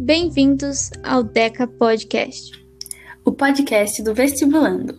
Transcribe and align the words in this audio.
Bem-vindos 0.00 0.90
ao 1.04 1.22
Deca 1.22 1.68
Podcast, 1.68 2.66
o 3.24 3.30
podcast 3.30 4.02
do 4.02 4.12
Vestibulando. 4.12 4.98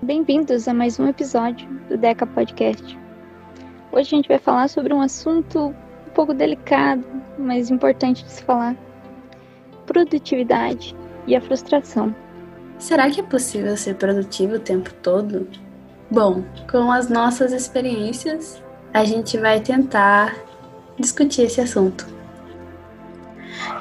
Bem-vindos 0.00 0.68
a 0.68 0.72
mais 0.72 1.00
um 1.00 1.08
episódio 1.08 1.68
do 1.88 1.98
Deca 1.98 2.24
Podcast. 2.24 2.96
Hoje 3.90 4.00
a 4.00 4.16
gente 4.16 4.28
vai 4.28 4.38
falar 4.38 4.68
sobre 4.68 4.94
um 4.94 5.00
assunto 5.00 5.74
um 6.06 6.10
pouco 6.14 6.32
delicado, 6.32 7.04
mas 7.36 7.68
importante 7.68 8.22
de 8.22 8.30
se 8.30 8.44
falar: 8.44 8.76
produtividade 9.86 10.94
e 11.26 11.34
a 11.34 11.40
frustração. 11.40 12.14
Será 12.78 13.10
que 13.10 13.18
é 13.18 13.24
possível 13.24 13.76
ser 13.76 13.96
produtivo 13.96 14.54
o 14.54 14.60
tempo 14.60 14.94
todo? 15.02 15.48
Bom, 16.10 16.44
com 16.70 16.92
as 16.92 17.08
nossas 17.08 17.52
experiências, 17.52 18.62
a 18.92 19.04
gente 19.04 19.38
vai 19.38 19.60
tentar 19.60 20.34
discutir 20.98 21.42
esse 21.42 21.60
assunto. 21.60 22.06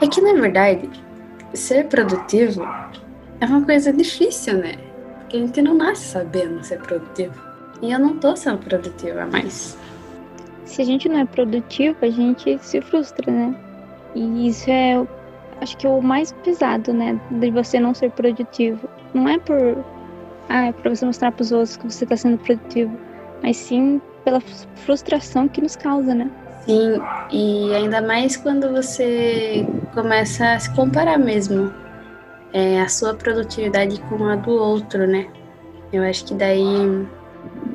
É 0.01 0.07
que, 0.07 0.21
na 0.21 0.33
verdade, 0.33 0.89
ser 1.53 1.87
produtivo 1.87 2.63
é 3.39 3.45
uma 3.45 3.63
coisa 3.63 3.91
difícil, 3.91 4.57
né? 4.57 4.75
Porque 5.19 5.37
a 5.37 5.39
gente 5.41 5.61
não 5.61 5.75
nasce 5.75 6.05
sabendo 6.05 6.63
ser 6.63 6.79
produtivo. 6.79 7.33
E 7.81 7.91
eu 7.91 7.99
não 7.99 8.17
tô 8.17 8.35
sendo 8.35 8.59
produtiva 8.59 9.25
mais. 9.25 9.77
Se 10.65 10.81
a 10.81 10.85
gente 10.85 11.09
não 11.09 11.19
é 11.19 11.25
produtivo, 11.25 11.97
a 12.01 12.09
gente 12.09 12.57
se 12.63 12.81
frustra, 12.81 13.31
né? 13.31 13.55
E 14.15 14.47
isso 14.47 14.69
é, 14.69 15.05
acho 15.61 15.77
que, 15.77 15.85
o 15.85 16.01
mais 16.01 16.31
pesado, 16.43 16.93
né? 16.93 17.19
De 17.29 17.51
você 17.51 17.79
não 17.79 17.93
ser 17.93 18.11
produtivo. 18.11 18.87
Não 19.13 19.27
é 19.27 19.37
por 19.37 19.83
ah, 20.49 20.67
é 20.67 20.71
para 20.71 20.93
você 20.93 21.05
mostrar 21.05 21.31
para 21.31 21.41
os 21.41 21.51
outros 21.51 21.77
que 21.77 21.89
você 21.89 22.03
está 22.03 22.15
sendo 22.15 22.37
produtivo, 22.37 22.97
mas 23.41 23.57
sim 23.57 24.01
pela 24.23 24.41
frustração 24.75 25.47
que 25.47 25.61
nos 25.61 25.75
causa, 25.75 26.13
né? 26.13 26.29
Sim, 26.65 27.01
e 27.29 27.73
ainda 27.75 28.01
mais 28.01 28.37
quando 28.37 28.71
você 28.71 29.67
começa 29.93 30.53
a 30.53 30.59
se 30.59 30.73
comparar 30.73 31.17
mesmo 31.17 31.73
é, 32.53 32.79
a 32.79 32.87
sua 32.87 33.13
produtividade 33.13 33.99
com 34.01 34.25
a 34.25 34.35
do 34.35 34.51
outro, 34.51 35.05
né? 35.05 35.27
Eu 35.91 36.03
acho 36.03 36.25
que 36.25 36.33
daí 36.33 37.05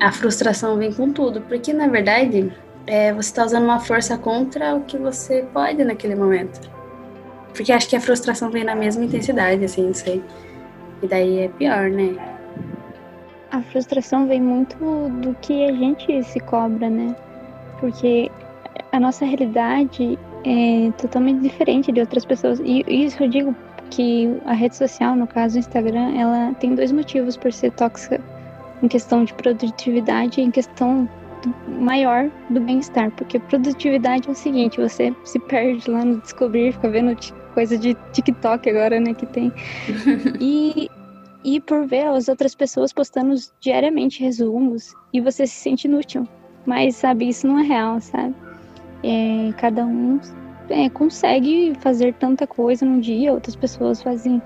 a 0.01 0.11
frustração 0.11 0.77
vem 0.77 0.91
com 0.91 1.11
tudo, 1.11 1.41
porque 1.41 1.71
na 1.71 1.87
verdade 1.87 2.51
é, 2.87 3.13
você 3.13 3.29
está 3.29 3.45
usando 3.45 3.65
uma 3.65 3.79
força 3.79 4.17
contra 4.17 4.75
o 4.75 4.81
que 4.81 4.97
você 4.97 5.45
pode 5.53 5.83
naquele 5.83 6.15
momento. 6.15 6.59
Porque 7.53 7.71
acho 7.71 7.87
que 7.87 7.95
a 7.95 8.01
frustração 8.01 8.49
vem 8.49 8.63
na 8.63 8.75
mesma 8.75 9.03
intensidade, 9.03 9.63
assim, 9.63 9.83
não 9.83 9.93
sei. 9.93 10.23
E 11.01 11.07
daí 11.07 11.39
é 11.39 11.47
pior, 11.49 11.89
né? 11.89 12.15
A 13.51 13.61
frustração 13.61 14.27
vem 14.27 14.41
muito 14.41 14.77
do 15.21 15.35
que 15.41 15.65
a 15.65 15.71
gente 15.73 16.23
se 16.23 16.39
cobra, 16.39 16.89
né? 16.89 17.15
Porque 17.79 18.29
a 18.91 18.99
nossa 18.99 19.25
realidade 19.25 20.17
é 20.45 20.91
totalmente 20.97 21.41
diferente 21.41 21.91
de 21.91 21.99
outras 21.99 22.25
pessoas. 22.25 22.59
E 22.63 22.83
isso 22.87 23.23
eu 23.23 23.29
digo 23.29 23.55
que 23.89 24.39
a 24.45 24.53
rede 24.53 24.75
social, 24.75 25.15
no 25.15 25.27
caso 25.27 25.55
o 25.55 25.59
Instagram, 25.59 26.15
ela 26.15 26.53
tem 26.55 26.75
dois 26.75 26.91
motivos 26.91 27.35
por 27.35 27.51
ser 27.51 27.71
tóxica 27.71 28.21
em 28.81 28.87
questão 28.87 29.23
de 29.23 29.33
produtividade 29.33 30.39
e 30.39 30.43
em 30.43 30.51
questão 30.51 31.09
do 31.41 31.71
maior 31.81 32.29
do 32.49 32.61
bem-estar. 32.61 33.11
Porque 33.11 33.39
produtividade 33.39 34.27
é 34.27 34.31
o 34.31 34.35
seguinte, 34.35 34.79
você 34.79 35.13
se 35.23 35.39
perde 35.39 35.89
lá 35.89 36.05
no 36.05 36.21
descobrir, 36.21 36.73
fica 36.73 36.89
vendo 36.89 37.15
coisa 37.53 37.77
de 37.77 37.95
TikTok 38.13 38.69
agora, 38.69 38.99
né, 38.99 39.13
que 39.13 39.25
tem. 39.25 39.51
E 40.39 40.89
e 41.43 41.59
por 41.59 41.87
ver 41.87 42.07
as 42.07 42.27
outras 42.27 42.53
pessoas 42.53 42.91
postando 42.91 43.33
diariamente 43.59 44.21
resumos 44.21 44.93
e 45.13 45.21
você 45.21 45.47
se 45.47 45.55
sente 45.55 45.87
inútil. 45.87 46.27
Mas, 46.65 46.95
sabe, 46.95 47.29
isso 47.29 47.47
não 47.47 47.59
é 47.59 47.63
real, 47.63 47.99
sabe? 48.01 48.35
É, 49.03 49.53
cada 49.57 49.85
um 49.85 50.19
é, 50.69 50.89
consegue 50.89 51.73
fazer 51.79 52.13
tanta 52.15 52.45
coisa 52.45 52.85
num 52.85 52.99
dia, 52.99 53.33
outras 53.33 53.55
pessoas 53.55 54.01
fazem 54.01 54.41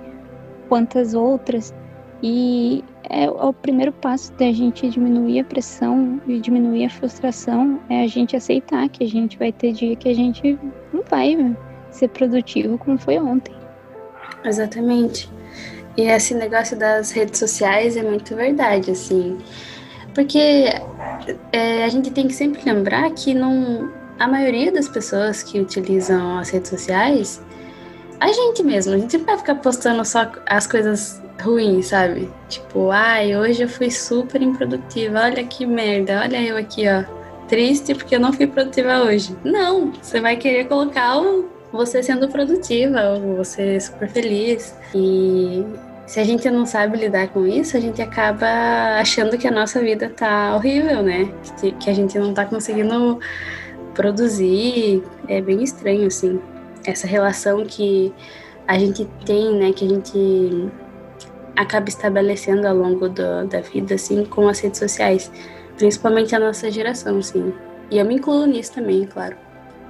quantas 0.70 1.14
outras. 1.14 1.74
E 2.22 2.84
é, 3.10 3.26
é 3.26 3.30
o 3.30 3.52
primeiro 3.52 3.92
passo 3.92 4.32
da 4.34 4.52
gente 4.52 4.90
diminuir 4.90 5.40
a 5.40 5.44
pressão 5.44 6.22
e 6.28 6.40
diminuir 6.40 6.86
a 6.86 6.90
frustração 6.90 7.80
é 7.90 8.04
a 8.04 8.08
gente 8.08 8.36
aceitar 8.36 8.88
que 8.90 9.04
a 9.04 9.08
gente 9.08 9.38
vai 9.38 9.52
ter 9.52 9.74
dia 9.74 9.96
que 9.96 10.08
a 10.08 10.16
gente 10.16 10.58
não 10.94 11.04
vai 11.04 11.36
ser 11.92 12.08
produtivo 12.10 12.78
como 12.78 12.98
foi 12.98 13.20
ontem. 13.20 13.54
Exatamente. 14.46 15.30
E 15.96 16.04
esse 16.04 16.34
negócio 16.34 16.78
das 16.78 17.12
redes 17.12 17.40
sociais 17.40 17.96
é 17.96 18.04
muito 18.04 18.36
verdade, 18.36 18.92
assim. 18.92 19.38
Porque 20.14 20.72
é, 21.52 21.84
a 21.84 21.90
gente 21.90 22.12
tem 22.12 22.28
que 22.28 22.34
sempre 22.34 22.62
lembrar 22.66 23.10
que 23.12 23.34
não, 23.34 23.92
a 24.20 24.28
maioria 24.28 24.72
das 24.72 24.88
pessoas 24.88 25.44
que 25.44 25.60
utilizam 25.60 26.38
as 26.40 26.50
redes 26.50 26.70
sociais, 26.70 27.42
a 28.20 28.32
gente 28.32 28.64
mesmo, 28.64 28.94
a 28.94 28.98
gente 28.98 29.18
não 29.18 29.26
vai 29.26 29.38
ficar 29.38 29.56
postando 29.56 30.04
só 30.06 30.32
as 30.46 30.66
coisas 30.66 31.22
ruins, 31.42 31.88
sabe? 31.88 32.32
Tipo, 32.48 32.90
ai, 32.90 33.36
hoje 33.36 33.64
eu 33.64 33.70
fui 33.70 33.92
super 33.92 34.42
improdutiva, 34.42 35.24
olha 35.24 35.44
que 35.44 35.66
merda, 35.66 36.22
olha 36.22 36.42
eu 36.42 36.58
aqui, 36.58 36.86
ó, 36.88 37.04
triste 37.48 37.94
porque 37.94 38.16
eu 38.16 38.20
não 38.20 38.32
fui 38.32 38.48
produtiva 38.48 39.04
hoje. 39.04 39.36
Não, 39.44 39.92
você 40.02 40.22
vai 40.22 40.38
querer 40.38 40.66
colocar 40.68 41.20
o 41.20 41.50
você 41.74 42.04
sendo 42.04 42.30
produtiva, 42.30 43.20
você 43.36 43.80
super 43.80 44.08
feliz. 44.08 44.78
E 44.94 45.66
se 46.06 46.20
a 46.20 46.24
gente 46.24 46.50
não 46.52 46.68
sabe 46.68 47.00
lidar 47.00 47.30
com 47.30 47.48
isso, 47.48 47.76
a 47.76 47.80
gente 47.80 48.00
acaba 48.00 48.46
achando 49.00 49.38
que 49.38 49.48
a 49.48 49.52
nossa 49.52 49.82
vida 49.82 50.08
tá 50.08 50.56
horrível, 50.56 51.02
né? 51.02 51.34
Que 51.80 51.90
a 51.90 51.94
gente 51.94 52.18
não 52.20 52.32
tá 52.32 52.46
conseguindo 52.46 53.20
produzir. 53.96 55.04
É 55.28 55.42
bem 55.42 55.64
estranho, 55.64 56.06
assim. 56.06 56.40
Essa 56.86 57.08
relação 57.08 57.66
que 57.66 58.14
a 58.68 58.78
gente 58.78 59.06
tem, 59.26 59.58
né? 59.58 59.74
Que 59.74 59.86
a 59.86 59.90
gente 59.90 60.72
acaba 61.56 61.90
estabelecendo 61.90 62.68
ao 62.68 62.76
longo 62.76 63.10
do, 63.10 63.48
da 63.48 63.62
vida, 63.62 63.96
assim, 63.96 64.24
com 64.26 64.48
as 64.48 64.60
redes 64.60 64.78
sociais. 64.78 65.32
Principalmente 65.76 66.36
a 66.36 66.40
nossa 66.40 66.70
geração, 66.70 67.18
assim. 67.18 67.52
E 67.90 67.98
eu 67.98 68.06
me 68.06 68.16
incluo 68.16 68.46
nisso 68.46 68.74
também, 68.74 69.06
claro. 69.06 69.43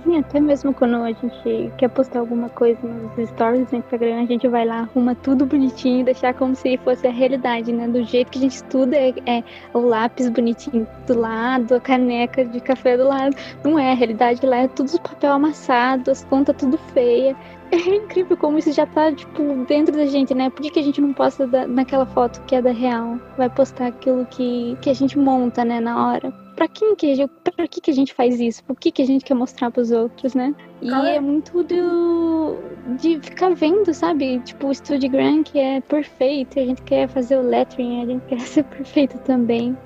Sim, 0.04 0.18
até 0.18 0.38
mesmo 0.38 0.74
quando 0.74 0.98
a 0.98 1.14
gente 1.14 1.72
quer 1.78 1.88
postar 1.88 2.20
alguma 2.20 2.50
coisa 2.50 2.80
nos 2.86 3.30
stories 3.30 3.70
do 3.70 3.78
Instagram, 3.78 4.24
a 4.24 4.26
gente 4.26 4.46
vai 4.50 4.66
lá, 4.66 4.82
arruma 4.82 5.16
tudo 5.16 5.46
bonitinho, 5.46 6.04
deixar 6.04 6.34
como 6.34 6.54
se 6.56 6.78
fosse 6.80 7.08
a 7.08 7.12
realidade, 7.12 7.72
né? 7.72 7.88
Do 7.88 8.04
jeito 8.04 8.30
que 8.30 8.38
a 8.38 8.42
gente 8.42 8.56
estuda, 8.56 8.98
é, 8.98 9.14
é 9.26 9.44
o 9.74 9.80
lápis 9.80 10.28
bonitinho 10.28 10.86
do 11.08 11.18
lado, 11.18 11.76
a 11.76 11.80
caneca 11.80 12.44
de 12.44 12.60
café 12.60 12.98
do 12.98 13.08
lado. 13.08 13.34
Não 13.64 13.80
é, 13.80 13.94
a 13.94 13.96
realidade 13.96 14.46
lá 14.46 14.58
é 14.58 14.68
tudo 14.68 15.00
papel 15.00 15.32
amassado, 15.32 16.12
as 16.12 16.26
contas 16.26 16.58
tudo 16.58 16.78
feia. 16.94 17.34
É 17.72 17.78
incrível 17.78 18.36
como 18.36 18.58
isso 18.58 18.74
já 18.74 18.86
tá, 18.86 19.12
tipo, 19.12 19.42
dentro 19.68 19.96
da 19.96 20.06
gente, 20.06 20.34
né? 20.36 20.50
Por 20.50 20.62
que, 20.62 20.70
que 20.70 20.80
a 20.80 20.84
gente 20.84 21.00
não 21.00 21.14
posta 21.14 21.48
da, 21.48 21.66
naquela 21.66 22.06
foto 22.06 22.42
que 22.42 22.56
é 22.56 22.62
da 22.62 22.72
real? 22.72 23.18
Vai 23.38 23.50
postar 23.50 23.88
aquilo 23.88 24.26
que, 24.26 24.78
que 24.82 24.90
a 24.90 24.94
gente 24.94 25.18
monta, 25.18 25.64
né, 25.64 25.80
na 25.80 26.10
hora 26.10 26.43
para 26.56 26.68
quem 26.68 26.96
que 26.96 27.16
para 27.44 27.68
que 27.68 27.82
que 27.82 27.92
a 27.92 27.94
gente 27.94 28.14
faz 28.14 28.40
isso? 28.40 28.62
O 28.68 28.76
que 28.76 28.92
que 28.92 29.02
a 29.02 29.06
gente 29.06 29.26
quer 29.26 29.34
mostrar 29.34 29.72
para 29.72 29.82
os 29.82 29.92
outros, 29.92 30.34
né? 30.34 30.54
E 30.82 30.92
é? 30.92 31.16
é? 31.16 31.20
muito 31.20 31.64
do 31.64 32.58
de 33.00 33.20
ficar 33.20 33.54
vendo, 33.54 33.94
sabe? 33.94 34.40
Tipo 34.40 34.68
o 34.68 34.74
Studio 34.74 35.10
Grand 35.10 35.44
que 35.44 35.60
é 35.60 35.82
perfeito, 35.82 36.60
a 36.60 36.66
gente 36.66 36.82
quer 36.84 37.08
fazer 37.08 37.38
o 37.38 37.42
lettering, 37.42 38.04
a 38.04 38.06
gente 38.06 38.26
quer 38.28 38.40
ser 38.40 38.64
perfeito 38.64 39.18
também. 39.20 39.78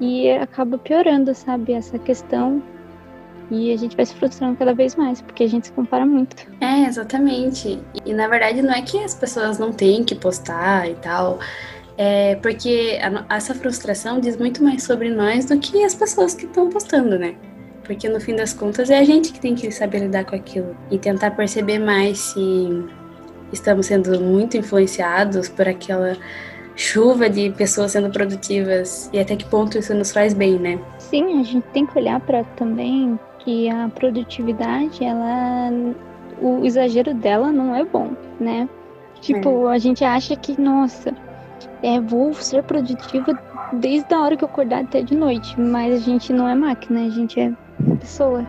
E 0.00 0.30
acaba 0.30 0.78
piorando, 0.78 1.34
sabe, 1.34 1.74
essa 1.74 1.98
questão. 1.98 2.62
E 3.50 3.72
a 3.72 3.76
gente 3.76 3.96
vai 3.96 4.06
se 4.06 4.14
frustrando 4.14 4.56
cada 4.56 4.72
vez 4.72 4.94
mais, 4.94 5.20
porque 5.20 5.42
a 5.42 5.48
gente 5.48 5.66
se 5.66 5.72
compara 5.72 6.06
muito. 6.06 6.36
É, 6.60 6.86
exatamente. 6.86 7.82
E 8.06 8.14
na 8.14 8.28
verdade 8.28 8.62
não 8.62 8.72
é 8.72 8.80
que 8.80 8.96
as 9.02 9.14
pessoas 9.14 9.58
não 9.58 9.72
têm 9.72 10.04
que 10.04 10.14
postar 10.14 10.88
e 10.88 10.94
tal. 10.94 11.40
É 12.02 12.34
porque 12.36 12.98
a, 13.02 13.36
essa 13.36 13.54
frustração 13.54 14.20
diz 14.20 14.34
muito 14.38 14.64
mais 14.64 14.84
sobre 14.84 15.10
nós 15.10 15.44
do 15.44 15.58
que 15.58 15.84
as 15.84 15.94
pessoas 15.94 16.32
que 16.32 16.46
estão 16.46 16.70
postando, 16.70 17.18
né? 17.18 17.34
Porque 17.84 18.08
no 18.08 18.18
fim 18.18 18.34
das 18.34 18.54
contas 18.54 18.88
é 18.88 18.98
a 18.98 19.04
gente 19.04 19.30
que 19.30 19.38
tem 19.38 19.54
que 19.54 19.70
saber 19.70 19.98
lidar 19.98 20.24
com 20.24 20.34
aquilo 20.34 20.74
e 20.90 20.98
tentar 20.98 21.32
perceber 21.32 21.78
mais 21.78 22.18
se 22.18 22.84
estamos 23.52 23.84
sendo 23.84 24.18
muito 24.18 24.56
influenciados 24.56 25.50
por 25.50 25.68
aquela 25.68 26.16
chuva 26.74 27.28
de 27.28 27.50
pessoas 27.50 27.92
sendo 27.92 28.08
produtivas 28.08 29.10
e 29.12 29.18
até 29.18 29.36
que 29.36 29.44
ponto 29.44 29.76
isso 29.76 29.92
nos 29.92 30.10
faz 30.10 30.32
bem, 30.32 30.58
né? 30.58 30.80
Sim, 30.96 31.38
a 31.38 31.42
gente 31.42 31.66
tem 31.74 31.84
que 31.84 31.98
olhar 31.98 32.18
para 32.20 32.44
também 32.56 33.20
que 33.40 33.68
a 33.68 33.90
produtividade, 33.94 35.04
ela 35.04 35.70
o 36.40 36.64
exagero 36.64 37.12
dela 37.12 37.52
não 37.52 37.76
é 37.76 37.84
bom, 37.84 38.16
né? 38.40 38.66
Tipo, 39.20 39.68
é. 39.68 39.74
a 39.74 39.78
gente 39.78 40.02
acha 40.02 40.34
que, 40.34 40.58
nossa, 40.58 41.14
é, 41.82 42.00
vou 42.00 42.32
ser 42.34 42.62
produtiva 42.62 43.38
desde 43.72 44.12
a 44.14 44.20
hora 44.20 44.36
que 44.36 44.44
eu 44.44 44.48
acordar 44.48 44.82
até 44.82 45.02
de 45.02 45.14
noite, 45.14 45.58
mas 45.60 45.94
a 45.94 45.98
gente 45.98 46.32
não 46.32 46.48
é 46.48 46.54
máquina, 46.54 47.06
a 47.06 47.10
gente 47.10 47.40
é 47.40 47.52
pessoa. 47.98 48.46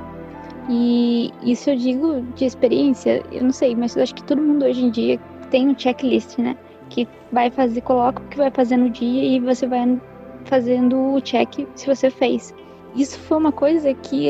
E 0.70 1.32
isso 1.44 1.70
eu 1.70 1.76
digo 1.76 2.22
de 2.36 2.46
experiência, 2.46 3.24
eu 3.32 3.44
não 3.44 3.52
sei, 3.52 3.76
mas 3.76 3.96
eu 3.96 4.04
acho 4.04 4.16
que 4.16 4.24
todo 4.24 4.42
mundo 4.42 4.66
hoje 4.66 4.86
em 4.86 4.90
dia 4.90 5.20
tem 5.50 5.68
um 5.68 5.78
checklist, 5.78 6.38
né? 6.38 6.56
Que 6.90 7.08
vai 7.32 7.50
fazer, 7.50 7.82
coloca 7.82 8.22
o 8.22 8.28
que 8.28 8.38
vai 8.38 8.52
fazer 8.52 8.78
no 8.78 8.90
dia 8.90 9.24
e 9.24 9.40
você 9.40 9.68
vai 9.68 10.00
fazendo 10.46 11.14
o 11.14 11.22
check 11.22 11.68
se 11.76 11.88
você 11.88 12.10
fez. 12.10 12.54
Isso 12.96 13.18
foi 13.20 13.38
uma 13.38 13.52
coisa 13.52 13.94
que 13.94 14.30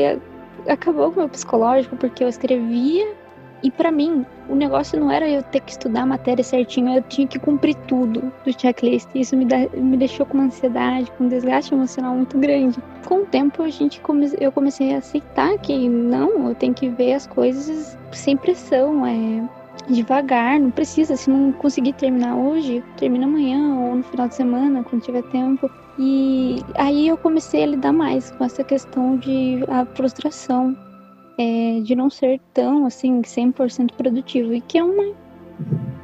acabou 0.68 1.10
com 1.10 1.16
o 1.16 1.18
meu 1.20 1.28
psicológico, 1.28 1.96
porque 1.96 2.22
eu 2.22 2.28
escrevia 2.28 3.21
e 3.62 3.70
para 3.70 3.92
mim, 3.92 4.26
o 4.48 4.54
negócio 4.54 4.98
não 4.98 5.10
era 5.10 5.28
eu 5.28 5.42
ter 5.42 5.60
que 5.60 5.70
estudar 5.70 6.02
a 6.02 6.06
matéria 6.06 6.42
certinho, 6.42 6.94
eu 6.94 7.02
tinha 7.02 7.26
que 7.26 7.38
cumprir 7.38 7.76
tudo 7.86 8.32
do 8.44 8.60
checklist. 8.60 9.08
Isso 9.14 9.36
me, 9.36 9.44
da, 9.44 9.68
me 9.74 9.96
deixou 9.96 10.26
com 10.26 10.34
uma 10.34 10.44
ansiedade, 10.44 11.10
com 11.12 11.24
um 11.24 11.28
desgaste 11.28 11.72
emocional 11.72 12.14
muito 12.14 12.36
grande. 12.38 12.78
Com 13.06 13.22
o 13.22 13.26
tempo, 13.26 13.62
a 13.62 13.68
gente 13.68 14.00
come, 14.00 14.30
eu 14.40 14.50
comecei 14.50 14.94
a 14.94 14.98
aceitar 14.98 15.56
que 15.58 15.88
não, 15.88 16.48
eu 16.48 16.54
tenho 16.54 16.74
que 16.74 16.88
ver 16.88 17.14
as 17.14 17.26
coisas 17.26 17.96
sem 18.10 18.36
pressão, 18.36 19.06
é 19.06 19.42
devagar, 19.88 20.58
não 20.58 20.70
precisa. 20.70 21.16
Se 21.16 21.30
não 21.30 21.52
conseguir 21.52 21.92
terminar 21.92 22.34
hoje, 22.34 22.82
termina 22.96 23.26
amanhã 23.26 23.76
ou 23.76 23.96
no 23.96 24.02
final 24.02 24.26
de 24.26 24.34
semana, 24.34 24.82
quando 24.82 25.02
tiver 25.02 25.22
tempo. 25.24 25.70
E 25.98 26.62
aí 26.74 27.06
eu 27.06 27.16
comecei 27.16 27.62
a 27.62 27.66
lidar 27.66 27.92
mais 27.92 28.30
com 28.32 28.44
essa 28.44 28.64
questão 28.64 29.16
de 29.16 29.62
a 29.68 29.84
frustração 29.84 30.76
é, 31.38 31.80
de 31.82 31.94
não 31.94 32.10
ser 32.10 32.40
tão, 32.52 32.86
assim, 32.86 33.22
100% 33.22 33.92
produtivo. 33.96 34.54
E 34.54 34.60
que 34.60 34.78
é 34.78 34.84
uma, 34.84 35.14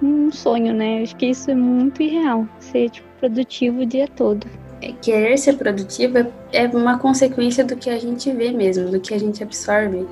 um 0.03 0.31
sonho, 0.31 0.73
né? 0.73 1.03
Acho 1.03 1.17
que 1.17 1.27
isso 1.27 1.51
é 1.51 1.55
muito 1.55 2.03
irreal, 2.03 2.47
ser, 2.59 2.91
tipo, 2.91 3.09
produtivo 3.19 3.83
o 3.83 3.87
dia 3.87 4.09
todo. 4.09 4.47
É, 4.81 4.93
querer 4.93 5.37
ser 5.37 5.55
produtivo 5.55 6.19
é 6.53 6.67
uma 6.69 6.99
consequência 6.99 7.65
do 7.65 7.77
que 7.77 7.91
a 7.91 7.99
gente 7.99 8.31
vê 8.33 8.53
mesmo, 8.53 8.91
do 8.91 9.01
que 9.01 9.13
a 9.13 9.19
gente 9.19 9.43
absorve. 9.43 10.07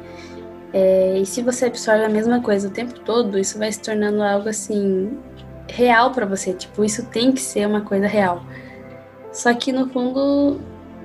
É, 0.72 1.18
e 1.18 1.24
se 1.24 1.40
você 1.42 1.66
absorve 1.66 2.04
a 2.04 2.08
mesma 2.08 2.40
coisa 2.40 2.68
o 2.68 2.70
tempo 2.70 2.98
todo, 3.00 3.38
isso 3.38 3.58
vai 3.58 3.70
se 3.70 3.80
tornando 3.80 4.22
algo 4.22 4.48
assim 4.48 5.16
real 5.68 6.10
para 6.10 6.26
você. 6.26 6.52
Tipo, 6.52 6.84
isso 6.84 7.06
tem 7.06 7.32
que 7.32 7.40
ser 7.40 7.66
uma 7.66 7.80
coisa 7.80 8.06
real. 8.06 8.42
Só 9.32 9.54
que 9.54 9.70
no 9.70 9.88
fundo 9.88 10.60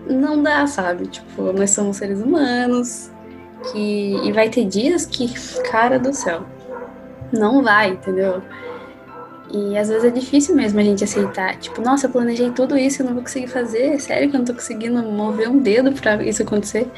não 0.09 0.41
dá, 0.41 0.65
sabe? 0.65 1.07
Tipo, 1.07 1.53
nós 1.53 1.69
somos 1.71 1.97
seres 1.97 2.19
humanos, 2.19 3.10
que 3.71 4.15
e 4.23 4.31
vai 4.31 4.49
ter 4.49 4.65
dias 4.65 5.05
que, 5.05 5.33
cara 5.69 5.99
do 5.99 6.13
céu, 6.13 6.43
não 7.31 7.63
vai, 7.63 7.91
entendeu? 7.91 8.41
E 9.53 9.77
às 9.77 9.89
vezes 9.89 10.05
é 10.05 10.09
difícil 10.09 10.55
mesmo 10.55 10.79
a 10.79 10.83
gente 10.83 11.03
aceitar. 11.03 11.57
Tipo, 11.57 11.81
nossa, 11.81 12.07
eu 12.07 12.09
planejei 12.11 12.51
tudo 12.51 12.77
isso 12.77 13.01
e 13.01 13.05
não 13.05 13.13
vou 13.13 13.21
conseguir 13.21 13.47
fazer. 13.47 13.93
É 13.93 13.99
sério 13.99 14.29
que 14.29 14.35
eu 14.35 14.39
não 14.39 14.45
tô 14.45 14.53
conseguindo 14.53 15.03
mover 15.03 15.49
um 15.49 15.59
dedo 15.59 15.91
para 15.91 16.23
isso 16.23 16.41
acontecer? 16.41 16.89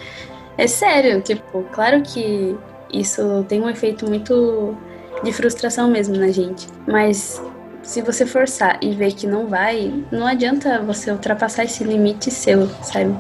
É 0.58 0.68
sério, 0.68 1.20
tipo, 1.22 1.64
claro 1.72 2.04
que 2.04 2.56
isso 2.92 3.44
tem 3.50 3.60
um 3.60 3.70
efeito 3.70 4.08
muito 4.08 4.78
de 5.24 5.34
frustração 5.34 5.90
mesmo 5.90 6.16
na 6.16 6.28
gente. 6.28 6.68
Mas 6.88 7.42
se 7.82 8.02
você 8.02 8.26
forçar 8.26 8.78
e 8.82 8.92
ver 8.92 9.14
que 9.14 9.26
não 9.26 9.48
vai, 9.48 9.92
não 10.12 10.28
adianta 10.28 10.80
você 10.82 11.12
ultrapassar 11.12 11.64
esse 11.64 11.84
limite 11.84 12.30
seu, 12.30 12.68
sabe? 12.84 13.16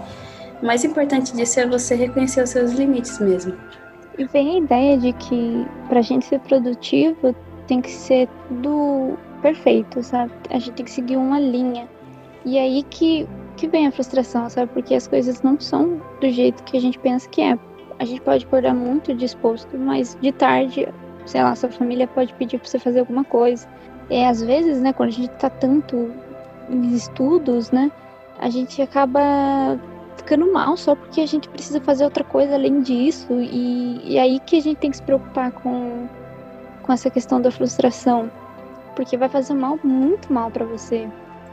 O 0.63 0.65
mais 0.65 0.85
importante 0.85 1.35
disso 1.35 1.59
é 1.59 1.67
você 1.67 1.93
reconhecer 1.93 2.41
os 2.41 2.51
seus 2.51 2.71
limites 2.71 3.19
mesmo. 3.19 3.53
E 4.17 4.23
vem 4.23 4.55
a 4.55 4.57
ideia 4.59 4.97
de 4.97 5.11
que 5.11 5.67
pra 5.89 6.01
gente 6.01 6.23
ser 6.23 6.39
produtivo 6.39 7.35
tem 7.67 7.81
que 7.81 7.91
ser 7.91 8.29
tudo 8.47 9.17
perfeito, 9.41 10.01
sabe? 10.01 10.31
A 10.49 10.59
gente 10.59 10.71
tem 10.71 10.85
que 10.85 10.91
seguir 10.91 11.17
uma 11.17 11.37
linha. 11.37 11.85
E 12.45 12.57
aí 12.57 12.81
que, 12.83 13.27
que 13.57 13.67
vem 13.67 13.87
a 13.87 13.91
frustração, 13.91 14.49
sabe? 14.49 14.71
Porque 14.71 14.95
as 14.95 15.05
coisas 15.05 15.41
não 15.41 15.59
são 15.59 16.01
do 16.21 16.29
jeito 16.29 16.63
que 16.63 16.77
a 16.77 16.79
gente 16.79 16.97
pensa 16.97 17.27
que 17.27 17.41
é. 17.41 17.59
A 17.99 18.05
gente 18.05 18.21
pode 18.21 18.45
acordar 18.45 18.73
muito 18.73 19.13
disposto, 19.13 19.77
mas 19.77 20.17
de 20.21 20.31
tarde, 20.31 20.87
sei 21.25 21.43
lá, 21.43 21.53
sua 21.57 21.71
família 21.71 22.07
pode 22.07 22.33
pedir 22.35 22.57
pra 22.57 22.69
você 22.69 22.79
fazer 22.79 23.01
alguma 23.01 23.25
coisa. 23.25 23.67
E 24.09 24.23
às 24.23 24.41
vezes, 24.41 24.79
né, 24.79 24.93
quando 24.93 25.09
a 25.09 25.11
gente 25.11 25.31
tá 25.31 25.49
tanto 25.49 26.09
em 26.69 26.93
estudos, 26.93 27.69
né, 27.69 27.91
a 28.39 28.49
gente 28.49 28.81
acaba 28.81 29.77
ficando 30.23 30.51
mal 30.51 30.75
só 30.77 30.95
porque 30.95 31.21
a 31.21 31.25
gente 31.25 31.49
precisa 31.49 31.79
fazer 31.81 32.05
outra 32.05 32.23
coisa 32.23 32.55
além 32.55 32.81
disso. 32.81 33.27
E, 33.31 34.01
e 34.03 34.17
aí 34.17 34.39
que 34.39 34.57
a 34.57 34.61
gente 34.61 34.77
tem 34.77 34.89
que 34.89 34.97
se 34.97 35.03
preocupar 35.03 35.51
com, 35.51 36.07
com 36.81 36.93
essa 36.93 37.09
questão 37.09 37.41
da 37.41 37.51
frustração. 37.51 38.31
Porque 38.95 39.17
vai 39.17 39.29
fazer 39.29 39.53
mal, 39.53 39.77
muito 39.83 40.31
mal 40.31 40.49
para 40.49 40.65
você. 40.65 41.07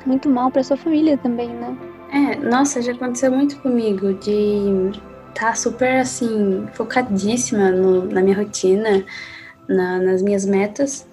Muito 0.07 0.29
mal 0.29 0.51
para 0.51 0.63
sua 0.63 0.77
família 0.77 1.19
também, 1.19 1.49
né? 1.49 1.77
É, 2.13 2.37
nossa, 2.37 2.81
já 2.81 2.93
aconteceu 2.93 3.31
muito 3.31 3.61
comigo 3.61 4.15
de 4.15 4.91
estar 5.29 5.49
tá 5.49 5.55
super 5.55 6.01
assim, 6.01 6.67
focadíssima 6.73 7.71
no, 7.71 8.07
na 8.07 8.21
minha 8.21 8.37
rotina, 8.37 9.05
na, 9.69 9.99
nas 9.99 10.23
minhas 10.23 10.45
metas. 10.45 11.07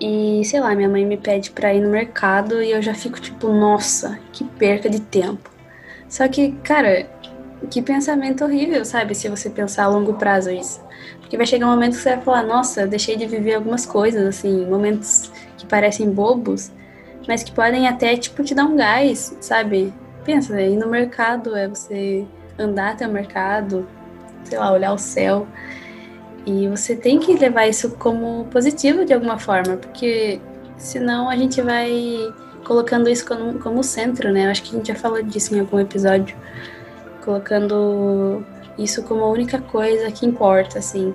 E 0.00 0.42
sei 0.44 0.60
lá, 0.60 0.74
minha 0.74 0.88
mãe 0.88 1.04
me 1.04 1.16
pede 1.16 1.50
pra 1.50 1.74
ir 1.74 1.82
no 1.82 1.90
mercado 1.90 2.62
e 2.62 2.70
eu 2.70 2.80
já 2.80 2.94
fico 2.94 3.20
tipo, 3.20 3.48
nossa, 3.48 4.18
que 4.32 4.44
perca 4.44 4.88
de 4.88 5.00
tempo. 5.00 5.49
Só 6.10 6.26
que, 6.26 6.52
cara, 6.64 7.08
que 7.70 7.80
pensamento 7.80 8.44
horrível, 8.44 8.84
sabe? 8.84 9.14
Se 9.14 9.28
você 9.28 9.48
pensar 9.48 9.84
a 9.84 9.88
longo 9.88 10.14
prazo 10.14 10.50
isso. 10.50 10.82
Porque 11.20 11.36
vai 11.36 11.46
chegar 11.46 11.68
um 11.68 11.70
momento 11.70 11.92
que 11.92 12.02
você 12.02 12.16
vai 12.16 12.24
falar, 12.24 12.42
nossa, 12.42 12.86
deixei 12.86 13.16
de 13.16 13.26
viver 13.26 13.54
algumas 13.54 13.86
coisas, 13.86 14.26
assim, 14.26 14.66
momentos 14.66 15.30
que 15.56 15.64
parecem 15.64 16.10
bobos, 16.10 16.72
mas 17.28 17.44
que 17.44 17.52
podem 17.52 17.86
até, 17.86 18.16
tipo, 18.16 18.42
te 18.42 18.54
dar 18.54 18.64
um 18.64 18.76
gás, 18.76 19.36
sabe? 19.40 19.94
Pensa, 20.24 20.52
né? 20.52 20.68
ir 20.68 20.76
no 20.76 20.88
mercado 20.88 21.56
é 21.56 21.68
você 21.68 22.26
andar 22.58 22.92
até 22.92 23.06
o 23.06 23.10
mercado, 23.10 23.88
sei 24.42 24.58
lá, 24.58 24.72
olhar 24.72 24.92
o 24.92 24.98
céu. 24.98 25.46
E 26.44 26.66
você 26.66 26.96
tem 26.96 27.20
que 27.20 27.34
levar 27.36 27.68
isso 27.68 27.92
como 27.92 28.46
positivo 28.46 29.04
de 29.04 29.14
alguma 29.14 29.38
forma, 29.38 29.76
porque 29.76 30.40
senão 30.76 31.30
a 31.30 31.36
gente 31.36 31.62
vai 31.62 31.88
colocando 32.70 33.10
isso 33.10 33.26
como, 33.26 33.58
como 33.58 33.82
centro, 33.82 34.30
né? 34.30 34.46
Eu 34.46 34.50
acho 34.52 34.62
que 34.62 34.70
a 34.70 34.78
gente 34.78 34.86
já 34.86 34.94
falou 34.94 35.20
disso 35.20 35.52
em 35.56 35.58
algum 35.58 35.80
episódio. 35.80 36.36
Colocando 37.24 38.44
isso 38.78 39.02
como 39.02 39.24
a 39.24 39.28
única 39.28 39.60
coisa 39.60 40.08
que 40.12 40.24
importa, 40.24 40.78
assim. 40.78 41.12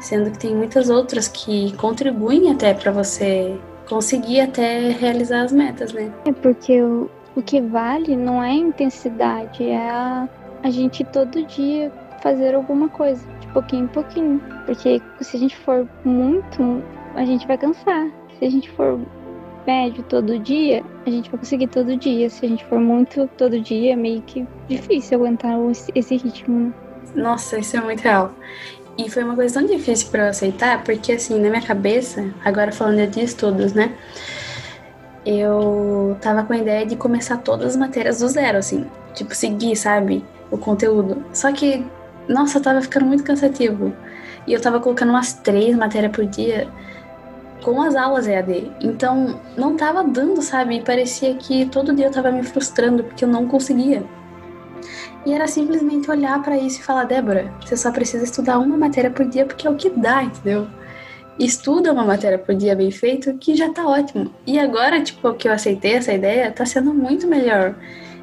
Sendo 0.00 0.30
que 0.30 0.38
tem 0.38 0.54
muitas 0.54 0.88
outras 0.88 1.26
que 1.26 1.76
contribuem 1.76 2.52
até 2.52 2.72
para 2.72 2.92
você 2.92 3.58
conseguir 3.88 4.40
até 4.42 4.90
realizar 4.90 5.42
as 5.42 5.50
metas, 5.50 5.92
né? 5.92 6.12
É 6.24 6.32
porque 6.32 6.80
o, 6.80 7.10
o 7.34 7.42
que 7.42 7.60
vale 7.60 8.14
não 8.14 8.40
é 8.40 8.50
a 8.50 8.54
intensidade, 8.54 9.68
é 9.68 9.90
a, 9.90 10.28
a 10.62 10.70
gente 10.70 11.02
todo 11.02 11.44
dia 11.46 11.90
fazer 12.22 12.54
alguma 12.54 12.88
coisa, 12.88 13.26
de 13.40 13.48
pouquinho 13.48 13.86
em 13.86 13.88
pouquinho. 13.88 14.40
Porque 14.64 15.02
se 15.20 15.36
a 15.36 15.40
gente 15.40 15.56
for 15.56 15.84
muito, 16.04 16.80
a 17.16 17.24
gente 17.24 17.44
vai 17.44 17.58
cansar. 17.58 18.08
Se 18.38 18.44
a 18.44 18.50
gente 18.50 18.70
for 18.70 19.00
médio 19.66 20.02
todo 20.04 20.38
dia, 20.38 20.84
a 21.04 21.10
gente 21.10 21.30
vai 21.30 21.40
conseguir 21.40 21.66
todo 21.66 21.96
dia. 21.96 22.30
Se 22.30 22.46
a 22.46 22.48
gente 22.48 22.64
for 22.66 22.80
muito 22.80 23.28
todo 23.36 23.60
dia, 23.60 23.92
é 23.92 23.96
meio 23.96 24.22
que 24.22 24.46
difícil 24.68 25.18
aguentar 25.18 25.54
esse 25.94 26.16
ritmo. 26.16 26.58
Né? 26.58 26.72
Nossa, 27.14 27.58
isso 27.58 27.76
é 27.76 27.80
muito 27.80 28.00
real. 28.00 28.32
E 28.98 29.10
foi 29.10 29.24
uma 29.24 29.34
coisa 29.34 29.60
tão 29.60 29.66
difícil 29.66 30.08
para 30.10 30.24
eu 30.24 30.30
aceitar, 30.30 30.82
porque 30.82 31.12
assim, 31.12 31.38
na 31.38 31.50
minha 31.50 31.62
cabeça, 31.62 32.32
agora 32.44 32.72
falando 32.72 33.06
de 33.06 33.20
estudos, 33.20 33.74
né? 33.74 33.94
Eu 35.24 36.16
tava 36.20 36.44
com 36.44 36.52
a 36.52 36.56
ideia 36.56 36.86
de 36.86 36.96
começar 36.96 37.38
todas 37.38 37.72
as 37.72 37.76
matérias 37.76 38.20
do 38.20 38.28
zero, 38.28 38.58
assim. 38.58 38.86
Tipo, 39.12 39.34
seguir, 39.34 39.76
sabe? 39.76 40.24
O 40.50 40.56
conteúdo. 40.56 41.22
Só 41.32 41.52
que, 41.52 41.84
nossa, 42.28 42.60
tava 42.60 42.80
ficando 42.80 43.04
muito 43.06 43.24
cansativo. 43.24 43.92
E 44.46 44.52
eu 44.52 44.60
tava 44.60 44.78
colocando 44.78 45.10
umas 45.10 45.32
três 45.32 45.76
matérias 45.76 46.12
por 46.12 46.24
dia 46.24 46.68
com 47.62 47.80
as 47.82 47.94
aulas 47.94 48.26
EAD. 48.26 48.72
Então, 48.80 49.40
não 49.56 49.76
tava 49.76 50.04
dando, 50.04 50.42
sabe? 50.42 50.76
E 50.76 50.82
parecia 50.82 51.34
que 51.34 51.66
todo 51.66 51.94
dia 51.94 52.06
eu 52.06 52.12
tava 52.12 52.30
me 52.30 52.42
frustrando 52.42 53.04
porque 53.04 53.24
eu 53.24 53.28
não 53.28 53.46
conseguia. 53.46 54.04
E 55.24 55.32
era 55.32 55.48
simplesmente 55.48 56.10
olhar 56.10 56.40
para 56.42 56.56
isso 56.56 56.80
e 56.80 56.82
falar: 56.82 57.04
Débora, 57.04 57.52
você 57.60 57.76
só 57.76 57.90
precisa 57.90 58.24
estudar 58.24 58.58
uma 58.58 58.76
matéria 58.76 59.10
por 59.10 59.26
dia 59.26 59.44
porque 59.44 59.66
é 59.66 59.70
o 59.70 59.76
que 59.76 59.90
dá, 59.90 60.22
entendeu? 60.22 60.68
Estuda 61.38 61.92
uma 61.92 62.04
matéria 62.04 62.38
por 62.38 62.54
dia 62.54 62.74
bem 62.74 62.90
feito 62.90 63.34
que 63.34 63.54
já 63.54 63.70
tá 63.70 63.86
ótimo. 63.86 64.32
E 64.46 64.58
agora, 64.58 65.02
tipo, 65.02 65.34
que 65.34 65.48
eu 65.48 65.52
aceitei 65.52 65.94
essa 65.94 66.12
ideia, 66.12 66.50
tá 66.50 66.64
sendo 66.64 66.94
muito 66.94 67.26
melhor. 67.26 67.74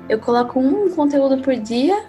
Eu 0.10 0.20
coloco 0.20 0.60
um 0.60 0.90
conteúdo 0.90 1.38
por 1.42 1.56
dia, 1.56 2.06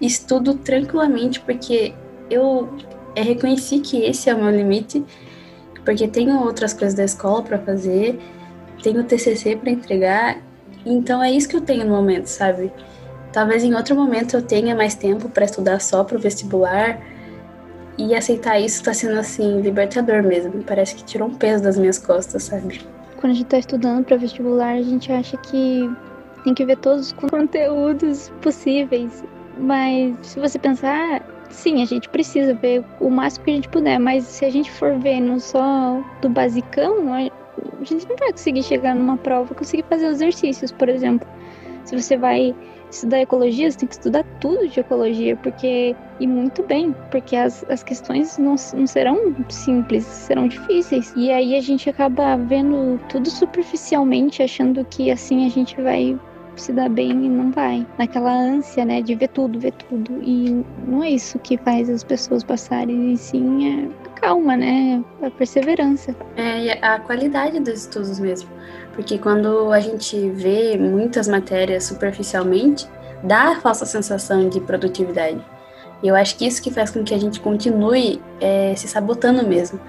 estudo 0.00 0.54
tranquilamente 0.54 1.40
porque 1.40 1.94
eu 2.30 2.68
reconheci 3.16 3.80
que 3.80 4.04
esse 4.04 4.28
é 4.30 4.34
o 4.34 4.38
meu 4.38 4.50
limite 4.50 5.04
porque 5.84 6.08
tenho 6.08 6.40
outras 6.40 6.72
coisas 6.72 6.94
da 6.94 7.04
escola 7.04 7.42
para 7.42 7.58
fazer, 7.58 8.18
tenho 8.82 9.04
TCC 9.04 9.56
para 9.56 9.70
entregar, 9.70 10.38
então 10.84 11.22
é 11.22 11.30
isso 11.30 11.48
que 11.48 11.56
eu 11.56 11.60
tenho 11.60 11.84
no 11.84 11.94
momento, 11.94 12.26
sabe? 12.26 12.72
Talvez 13.32 13.64
em 13.64 13.74
outro 13.74 13.96
momento 13.96 14.36
eu 14.36 14.42
tenha 14.42 14.74
mais 14.74 14.94
tempo 14.94 15.28
para 15.28 15.44
estudar 15.44 15.80
só 15.80 16.04
pro 16.04 16.18
vestibular 16.18 17.00
e 17.98 18.14
aceitar 18.14 18.58
isso 18.60 18.76
está 18.76 18.94
sendo 18.94 19.18
assim 19.18 19.60
libertador 19.60 20.22
mesmo. 20.22 20.62
Parece 20.62 20.94
que 20.94 21.04
tirou 21.04 21.28
um 21.28 21.34
peso 21.34 21.64
das 21.64 21.76
minhas 21.76 21.98
costas, 21.98 22.44
sabe? 22.44 22.80
Quando 23.16 23.32
a 23.32 23.34
gente 23.34 23.44
está 23.44 23.58
estudando 23.58 24.04
para 24.04 24.16
vestibular, 24.16 24.74
a 24.74 24.82
gente 24.82 25.10
acha 25.10 25.36
que 25.38 25.90
tem 26.44 26.54
que 26.54 26.64
ver 26.64 26.76
todos 26.76 27.06
os 27.06 27.12
conteúdos 27.12 28.30
possíveis, 28.42 29.24
mas 29.58 30.14
se 30.22 30.38
você 30.38 30.58
pensar, 30.58 31.22
sim, 31.54 31.82
a 31.82 31.86
gente 31.86 32.08
precisa 32.08 32.54
ver 32.54 32.84
o 33.00 33.08
máximo 33.08 33.44
que 33.44 33.50
a 33.50 33.54
gente 33.54 33.68
puder, 33.68 33.98
mas 33.98 34.24
se 34.24 34.44
a 34.44 34.50
gente 34.50 34.70
for 34.70 34.98
vendo 34.98 35.38
só 35.40 36.02
do 36.20 36.28
basicão, 36.28 37.14
a 37.14 37.84
gente 37.84 38.06
não 38.08 38.16
vai 38.16 38.32
conseguir 38.32 38.62
chegar 38.62 38.94
numa 38.94 39.16
prova, 39.16 39.54
conseguir 39.54 39.84
fazer 39.88 40.06
exercícios, 40.06 40.72
por 40.72 40.88
exemplo. 40.88 41.26
Se 41.84 42.00
você 42.00 42.16
vai 42.16 42.54
estudar 42.90 43.20
ecologia, 43.20 43.70
você 43.70 43.78
tem 43.78 43.88
que 43.88 43.94
estudar 43.94 44.24
tudo 44.40 44.68
de 44.68 44.80
ecologia, 44.80 45.36
porque 45.36 45.94
e 46.20 46.26
muito 46.26 46.62
bem, 46.62 46.94
porque 47.10 47.36
as, 47.36 47.64
as 47.68 47.82
questões 47.82 48.38
não, 48.38 48.54
não 48.74 48.86
serão 48.86 49.34
simples, 49.48 50.04
serão 50.04 50.48
difíceis. 50.48 51.12
E 51.16 51.30
aí 51.30 51.56
a 51.56 51.60
gente 51.60 51.90
acaba 51.90 52.36
vendo 52.36 53.00
tudo 53.08 53.28
superficialmente, 53.30 54.42
achando 54.42 54.84
que 54.84 55.10
assim 55.10 55.46
a 55.46 55.50
gente 55.50 55.80
vai 55.80 56.18
se 56.60 56.72
dar 56.72 56.88
bem 56.88 57.10
e 57.10 57.28
não 57.28 57.50
vai. 57.50 57.86
Naquela 57.98 58.32
ânsia, 58.32 58.84
né, 58.84 59.02
de 59.02 59.14
ver 59.14 59.28
tudo, 59.28 59.58
ver 59.58 59.72
tudo. 59.72 60.22
E 60.22 60.64
não 60.86 61.02
é 61.02 61.10
isso 61.10 61.38
que 61.38 61.56
faz 61.58 61.88
as 61.90 62.04
pessoas 62.04 62.42
passarem, 62.42 63.12
e 63.12 63.16
sim 63.16 63.68
é 63.68 64.08
a 64.08 64.20
calma, 64.20 64.56
né, 64.56 65.02
a 65.22 65.30
perseverança. 65.30 66.14
É, 66.36 66.64
e 66.64 66.70
a 66.70 66.98
qualidade 67.00 67.60
dos 67.60 67.80
estudos 67.80 68.18
mesmo. 68.18 68.48
Porque 68.94 69.18
quando 69.18 69.72
a 69.72 69.80
gente 69.80 70.30
vê 70.30 70.76
muitas 70.78 71.26
matérias 71.26 71.84
superficialmente, 71.84 72.86
dá 73.22 73.52
a 73.52 73.60
falsa 73.60 73.84
sensação 73.84 74.48
de 74.48 74.60
produtividade. 74.60 75.40
E 76.02 76.08
eu 76.08 76.14
acho 76.14 76.36
que 76.36 76.46
isso 76.46 76.62
que 76.62 76.70
faz 76.70 76.90
com 76.90 77.02
que 77.02 77.14
a 77.14 77.18
gente 77.18 77.40
continue 77.40 78.20
é, 78.40 78.74
se 78.76 78.86
sabotando 78.86 79.46
mesmo. 79.46 79.80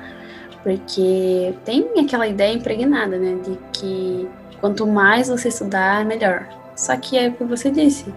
Porque 0.63 1.53
tem 1.63 1.88
aquela 2.00 2.27
ideia 2.27 2.53
impregnada, 2.53 3.17
né, 3.19 3.38
de 3.43 3.57
que 3.72 4.27
quanto 4.65 4.88
mais 4.88 5.27
você 5.27 5.50
estudar, 5.50 6.03
melhor. 6.05 6.48
Só 6.75 6.98
que 6.98 7.15
é 7.15 7.27
o 7.27 7.34
que 7.34 7.43
você 7.43 7.69
disse. 7.69 8.12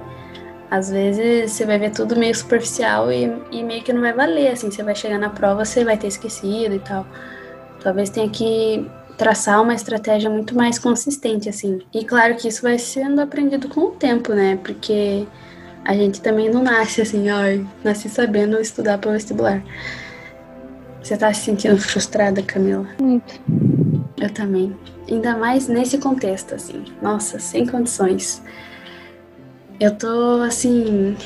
Às 0.71 0.90
vezes 0.90 1.52
você 1.52 1.67
vai 1.67 1.78
ver 1.78 1.90
tudo 1.90 2.17
meio 2.17 2.35
superficial 2.35 3.12
e, 3.12 3.31
e 3.52 3.62
meio 3.62 3.83
que 3.83 3.93
não 3.93 4.00
vai 4.00 4.14
valer, 4.14 4.52
assim, 4.52 4.71
você 4.71 4.83
vai 4.83 4.95
chegar 4.95 5.19
na 5.19 5.28
prova, 5.28 5.62
você 5.62 5.85
vai 5.85 5.99
ter 5.99 6.07
esquecido 6.07 6.75
e 6.75 6.78
tal. 6.78 7.07
Talvez 7.83 8.09
tenha 8.09 8.31
que 8.31 8.90
traçar 9.19 9.61
uma 9.62 9.75
estratégia 9.75 10.31
muito 10.31 10.57
mais 10.57 10.78
consistente, 10.78 11.50
assim. 11.50 11.83
E 11.93 12.02
claro 12.02 12.35
que 12.37 12.49
isso 12.49 12.62
vai 12.62 12.78
sendo 12.78 13.21
aprendido 13.21 13.69
com 13.69 13.81
o 13.83 13.90
tempo, 13.90 14.33
né? 14.33 14.59
Porque 14.64 15.26
a 15.85 15.93
gente 15.93 16.23
também 16.23 16.49
não 16.49 16.62
nasce 16.62 17.02
assim, 17.02 17.26
ó, 17.31 17.43
nasci 17.85 18.09
sabendo 18.09 18.59
estudar 18.59 18.97
para 18.97 19.11
o 19.11 19.12
vestibular. 19.12 19.62
Você 21.02 21.14
tá 21.14 21.31
se 21.31 21.43
sentindo 21.43 21.76
frustrada, 21.76 22.43
Camila? 22.43 22.87
Muito. 22.99 23.38
Eu 24.21 24.31
também. 24.31 24.77
Ainda 25.09 25.37
mais 25.37 25.69
nesse 25.69 25.99
contexto, 25.99 26.55
assim. 26.55 26.85
Nossa, 27.01 27.39
sem 27.39 27.67
condições. 27.67 28.43
Eu 29.79 29.95
tô, 29.97 30.43
assim. 30.43 31.17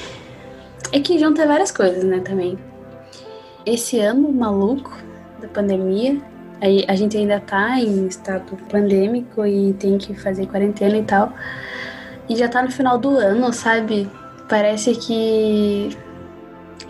É 0.92 1.00
que 1.00 1.18
junta 1.18 1.46
várias 1.46 1.70
coisas, 1.70 2.04
né, 2.04 2.20
também. 2.20 2.58
Esse 3.64 3.98
ano 3.98 4.30
maluco 4.32 4.92
da 5.40 5.48
pandemia, 5.48 6.20
a 6.86 6.94
gente 6.94 7.16
ainda 7.16 7.40
tá 7.40 7.80
em 7.80 8.06
estado 8.06 8.56
pandêmico 8.70 9.44
e 9.46 9.72
tem 9.74 9.98
que 9.98 10.14
fazer 10.14 10.46
quarentena 10.46 10.96
e 10.98 11.02
tal. 11.02 11.32
E 12.28 12.36
já 12.36 12.48
tá 12.48 12.62
no 12.62 12.70
final 12.70 12.98
do 12.98 13.16
ano, 13.16 13.52
sabe? 13.52 14.08
Parece 14.48 14.94
que 14.94 15.96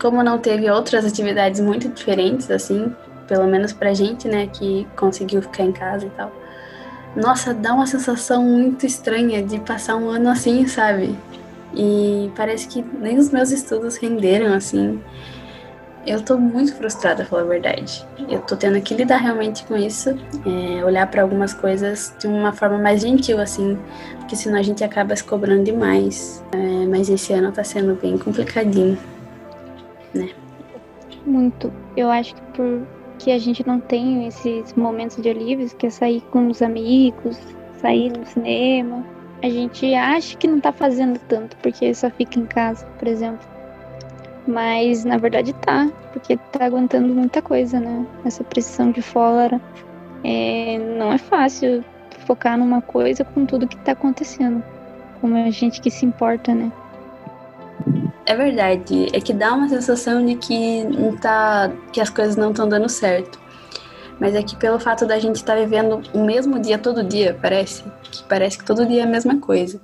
como 0.01 0.21
não 0.21 0.37
teve 0.37 0.69
outras 0.69 1.05
atividades 1.05 1.61
muito 1.61 1.87
diferentes 1.87 2.51
assim, 2.51 2.93
pelo 3.27 3.47
menos 3.47 3.73
pra 3.73 3.93
gente, 3.93 4.27
né, 4.27 4.47
que 4.47 4.87
conseguiu 4.95 5.41
ficar 5.41 5.63
em 5.63 5.71
casa 5.71 6.05
e 6.05 6.09
tal. 6.11 6.31
Nossa, 7.15 7.53
dá 7.53 7.73
uma 7.73 7.85
sensação 7.85 8.43
muito 8.43 8.85
estranha 8.85 9.43
de 9.43 9.59
passar 9.59 9.95
um 9.95 10.09
ano 10.09 10.29
assim, 10.29 10.65
sabe? 10.67 11.15
E 11.75 12.31
parece 12.35 12.67
que 12.67 12.81
nem 12.81 13.17
os 13.17 13.29
meus 13.29 13.51
estudos 13.51 13.97
renderam 13.97 14.53
assim. 14.53 14.99
Eu 16.05 16.21
tô 16.21 16.37
muito 16.37 16.75
frustrada, 16.75 17.23
falar 17.23 17.43
a 17.43 17.45
verdade. 17.45 18.05
Eu 18.27 18.41
tô 18.41 18.57
tendo 18.57 18.81
que 18.81 18.93
lidar 18.93 19.17
realmente 19.17 19.63
com 19.63 19.75
isso, 19.75 20.09
é, 20.09 20.83
olhar 20.83 21.07
para 21.07 21.21
algumas 21.21 21.53
coisas 21.53 22.13
de 22.19 22.27
uma 22.27 22.51
forma 22.51 22.77
mais 22.77 23.01
gentil, 23.01 23.39
assim, 23.39 23.77
porque 24.17 24.35
senão 24.35 24.59
a 24.59 24.61
gente 24.61 24.83
acaba 24.83 25.15
se 25.15 25.23
cobrando 25.23 25.63
demais. 25.63 26.43
É, 26.51 26.87
mas 26.87 27.09
esse 27.09 27.31
ano 27.31 27.53
tá 27.53 27.63
sendo 27.63 27.95
bem 27.95 28.17
complicadinho, 28.17 28.97
né? 30.13 30.29
Muito. 31.25 31.71
Eu 31.95 32.09
acho 32.09 32.35
que 32.35 32.41
por 32.53 32.81
que 33.23 33.31
a 33.31 33.39
gente 33.39 33.65
não 33.65 33.79
tem 33.79 34.27
esses 34.27 34.73
momentos 34.73 35.21
de 35.21 35.29
alívio, 35.29 35.69
que 35.77 35.87
é 35.87 35.89
sair 35.89 36.21
com 36.29 36.49
os 36.49 36.61
amigos, 36.61 37.39
sair 37.79 38.11
no 38.11 38.25
cinema, 38.25 39.05
a 39.41 39.47
gente 39.49 39.93
acha 39.95 40.37
que 40.37 40.45
não 40.45 40.59
tá 40.59 40.73
fazendo 40.73 41.17
tanto, 41.19 41.55
porque 41.57 41.93
só 41.93 42.09
fica 42.09 42.37
em 42.37 42.45
casa, 42.45 42.85
por 42.99 43.07
exemplo. 43.07 43.47
Mas 44.45 45.05
na 45.05 45.17
verdade 45.17 45.53
tá, 45.53 45.89
porque 46.11 46.35
tá 46.51 46.65
aguentando 46.65 47.13
muita 47.13 47.41
coisa, 47.41 47.79
né? 47.79 48.05
Essa 48.25 48.43
pressão 48.43 48.91
de 48.91 49.01
fora. 49.01 49.61
É, 50.21 50.77
não 50.97 51.13
é 51.13 51.17
fácil 51.17 51.83
focar 52.25 52.57
numa 52.57 52.81
coisa 52.81 53.23
com 53.23 53.45
tudo 53.45 53.67
que 53.67 53.77
tá 53.77 53.93
acontecendo. 53.93 54.61
Como 55.21 55.37
a 55.37 55.49
gente 55.49 55.79
que 55.79 55.89
se 55.89 56.05
importa, 56.05 56.53
né? 56.53 56.69
É 58.25 58.35
verdade, 58.35 59.07
é 59.13 59.19
que 59.19 59.33
dá 59.33 59.53
uma 59.53 59.67
sensação 59.67 60.25
de 60.25 60.35
que 60.35 60.83
não 60.85 61.15
tá, 61.17 61.69
que 61.91 61.99
as 61.99 62.09
coisas 62.09 62.35
não 62.35 62.51
estão 62.51 62.67
dando 62.67 62.87
certo. 62.87 63.39
Mas 64.19 64.35
é 64.35 64.41
que 64.41 64.55
pelo 64.55 64.79
fato 64.79 65.05
da 65.05 65.19
gente 65.19 65.37
estar 65.37 65.55
tá 65.55 65.59
vivendo 65.59 66.01
o 66.13 66.23
mesmo 66.23 66.59
dia 66.59 66.77
todo 66.77 67.03
dia, 67.03 67.37
parece, 67.41 67.83
que 68.03 68.23
parece 68.23 68.57
que 68.57 68.63
todo 68.63 68.85
dia 68.85 69.01
é 69.01 69.03
a 69.03 69.07
mesma 69.07 69.37
coisa. 69.39 69.81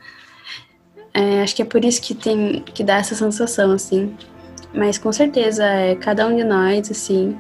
É, 1.14 1.42
acho 1.42 1.56
que 1.56 1.62
é 1.62 1.66
por 1.66 1.84
isso 1.84 2.02
que 2.02 2.14
tem 2.14 2.62
que 2.62 2.84
dá 2.84 2.98
essa 2.98 3.16
sensação 3.16 3.72
assim. 3.72 4.16
Mas 4.74 4.98
com 4.98 5.12
certeza, 5.12 5.66
é, 5.66 5.96
cada 5.96 6.28
um 6.28 6.36
de 6.36 6.44
nós, 6.44 6.90
assim, 6.92 7.38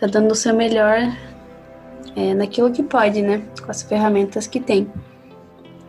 tá 0.00 0.06
dando 0.06 0.32
o 0.32 0.34
seu 0.34 0.54
melhor 0.54 0.98
é, 2.16 2.34
naquilo 2.34 2.72
que 2.72 2.82
pode, 2.82 3.22
né? 3.22 3.42
Com 3.62 3.70
as 3.70 3.82
ferramentas 3.82 4.46
que 4.46 4.58
tem. 4.58 4.90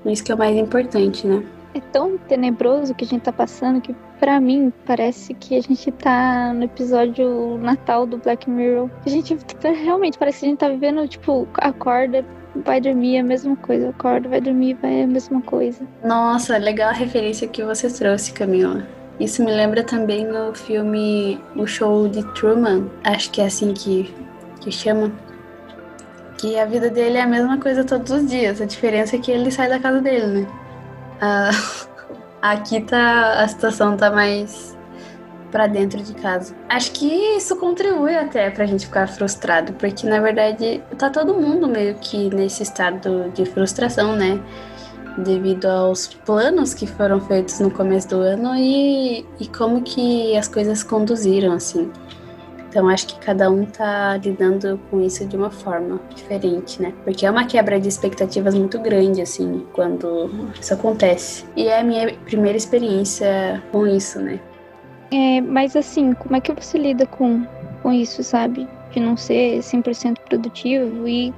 Isso 0.05 0.23
que 0.23 0.31
é 0.31 0.35
o 0.35 0.37
mais 0.37 0.55
importante, 0.55 1.25
né? 1.25 1.43
É 1.73 1.79
tão 1.79 2.17
tenebroso 2.17 2.93
que 2.93 3.05
a 3.05 3.07
gente 3.07 3.21
tá 3.21 3.31
passando 3.31 3.81
que, 3.81 3.95
para 4.19 4.39
mim, 4.39 4.71
parece 4.85 5.33
que 5.33 5.57
a 5.57 5.61
gente 5.61 5.91
tá 5.91 6.53
no 6.53 6.63
episódio 6.63 7.57
Natal 7.59 8.05
do 8.05 8.17
Black 8.17 8.49
Mirror. 8.49 8.89
A 9.05 9.09
gente 9.09 9.35
tá, 9.35 9.69
realmente 9.69 10.17
parece 10.17 10.39
que 10.39 10.45
a 10.45 10.49
gente 10.49 10.59
tá 10.59 10.69
vivendo, 10.69 11.07
tipo, 11.07 11.47
acorda, 11.55 12.25
vai 12.55 12.81
dormir, 12.81 13.17
é 13.17 13.19
a 13.19 13.23
mesma 13.23 13.55
coisa. 13.55 13.89
Acorda, 13.89 14.29
vai 14.29 14.41
dormir, 14.41 14.77
vai 14.81 15.03
a 15.03 15.07
mesma 15.07 15.41
coisa. 15.41 15.85
Nossa, 16.03 16.57
legal 16.57 16.89
a 16.89 16.93
referência 16.93 17.47
que 17.47 17.63
você 17.63 17.89
trouxe, 17.89 18.33
Camila. 18.33 18.85
Isso 19.19 19.43
me 19.43 19.51
lembra 19.51 19.83
também 19.83 20.25
no 20.25 20.53
filme 20.53 21.41
O 21.55 21.65
Show 21.65 22.07
de 22.07 22.23
Truman, 22.33 22.87
acho 23.03 23.31
que 23.31 23.41
é 23.41 23.45
assim 23.45 23.73
que, 23.73 24.13
que 24.61 24.71
chama. 24.71 25.11
Que 26.37 26.59
a 26.59 26.65
vida 26.65 26.87
dele 26.89 27.17
é 27.17 27.21
a 27.21 27.27
mesma 27.27 27.57
coisa 27.57 27.83
todos 27.83 28.11
os 28.11 28.29
dias, 28.29 28.61
a 28.61 28.65
diferença 28.65 29.15
é 29.15 29.19
que 29.19 29.31
ele 29.31 29.49
sai 29.49 29.69
da 29.69 29.79
casa 29.79 29.99
dele, 30.01 30.41
né? 30.41 30.47
Ah, 31.19 31.49
aqui 32.51 32.81
tá 32.81 33.43
a 33.43 33.47
situação 33.47 33.95
tá 33.97 34.11
mais 34.11 34.77
para 35.51 35.67
dentro 35.67 36.01
de 36.03 36.13
casa. 36.13 36.55
Acho 36.69 36.91
que 36.91 37.05
isso 37.05 37.55
contribui 37.55 38.15
até 38.15 38.49
pra 38.49 38.65
gente 38.65 38.85
ficar 38.85 39.07
frustrado, 39.07 39.73
porque 39.73 40.07
na 40.07 40.19
verdade 40.19 40.83
tá 40.97 41.09
todo 41.09 41.33
mundo 41.33 41.67
meio 41.67 41.95
que 41.95 42.29
nesse 42.33 42.63
estado 42.63 43.31
de 43.33 43.45
frustração, 43.45 44.15
né? 44.15 44.39
devido 45.17 45.65
aos 45.65 46.07
planos 46.07 46.73
que 46.73 46.85
foram 46.85 47.19
feitos 47.19 47.59
no 47.59 47.71
começo 47.71 48.09
do 48.09 48.17
ano 48.17 48.55
e, 48.55 49.25
e 49.39 49.47
como 49.47 49.81
que 49.81 50.37
as 50.37 50.47
coisas 50.47 50.83
conduziram, 50.83 51.53
assim. 51.53 51.91
Então 52.69 52.87
acho 52.89 53.07
que 53.07 53.19
cada 53.19 53.49
um 53.49 53.65
tá 53.65 54.17
lidando 54.17 54.79
com 54.89 55.01
isso 55.01 55.25
de 55.25 55.35
uma 55.35 55.49
forma 55.49 55.99
diferente, 56.13 56.81
né? 56.81 56.93
Porque 57.03 57.25
é 57.25 57.31
uma 57.31 57.45
quebra 57.45 57.79
de 57.79 57.87
expectativas 57.87 58.53
muito 58.53 58.79
grande, 58.79 59.21
assim, 59.21 59.65
quando 59.73 60.29
isso 60.59 60.73
acontece. 60.73 61.45
E 61.55 61.67
é 61.67 61.79
a 61.79 61.83
minha 61.83 62.13
primeira 62.25 62.57
experiência 62.57 63.63
com 63.71 63.87
isso, 63.87 64.19
né? 64.19 64.39
É, 65.11 65.39
mas 65.41 65.75
assim, 65.75 66.13
como 66.13 66.35
é 66.35 66.41
que 66.41 66.51
você 66.51 66.77
lida 66.77 67.05
com, 67.05 67.45
com 67.81 67.93
isso, 67.93 68.21
sabe? 68.23 68.67
De 68.91 68.99
não 68.99 69.15
ser 69.15 69.59
100% 69.59 70.17
produtivo 70.27 71.07
e 71.07 71.33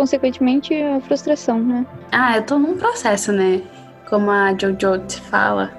consequentemente, 0.00 0.74
a 0.74 1.00
frustração, 1.00 1.58
né? 1.58 1.86
Ah, 2.10 2.36
eu 2.36 2.42
tô 2.42 2.58
num 2.58 2.76
processo, 2.76 3.32
né? 3.32 3.60
Como 4.08 4.30
a 4.30 4.56
Jojo 4.58 4.98
te 5.06 5.20
fala, 5.20 5.70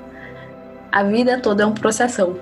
a 0.92 1.04
vida 1.04 1.40
toda 1.40 1.64
é 1.64 1.66
um 1.66 1.74
processão. 1.74 2.38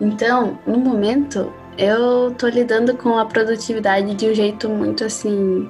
Então, 0.00 0.58
no 0.66 0.78
momento, 0.78 1.52
eu 1.78 2.32
tô 2.32 2.48
lidando 2.48 2.96
com 2.96 3.18
a 3.18 3.26
produtividade 3.26 4.14
de 4.14 4.28
um 4.28 4.34
jeito 4.34 4.68
muito 4.68 5.04
assim, 5.04 5.68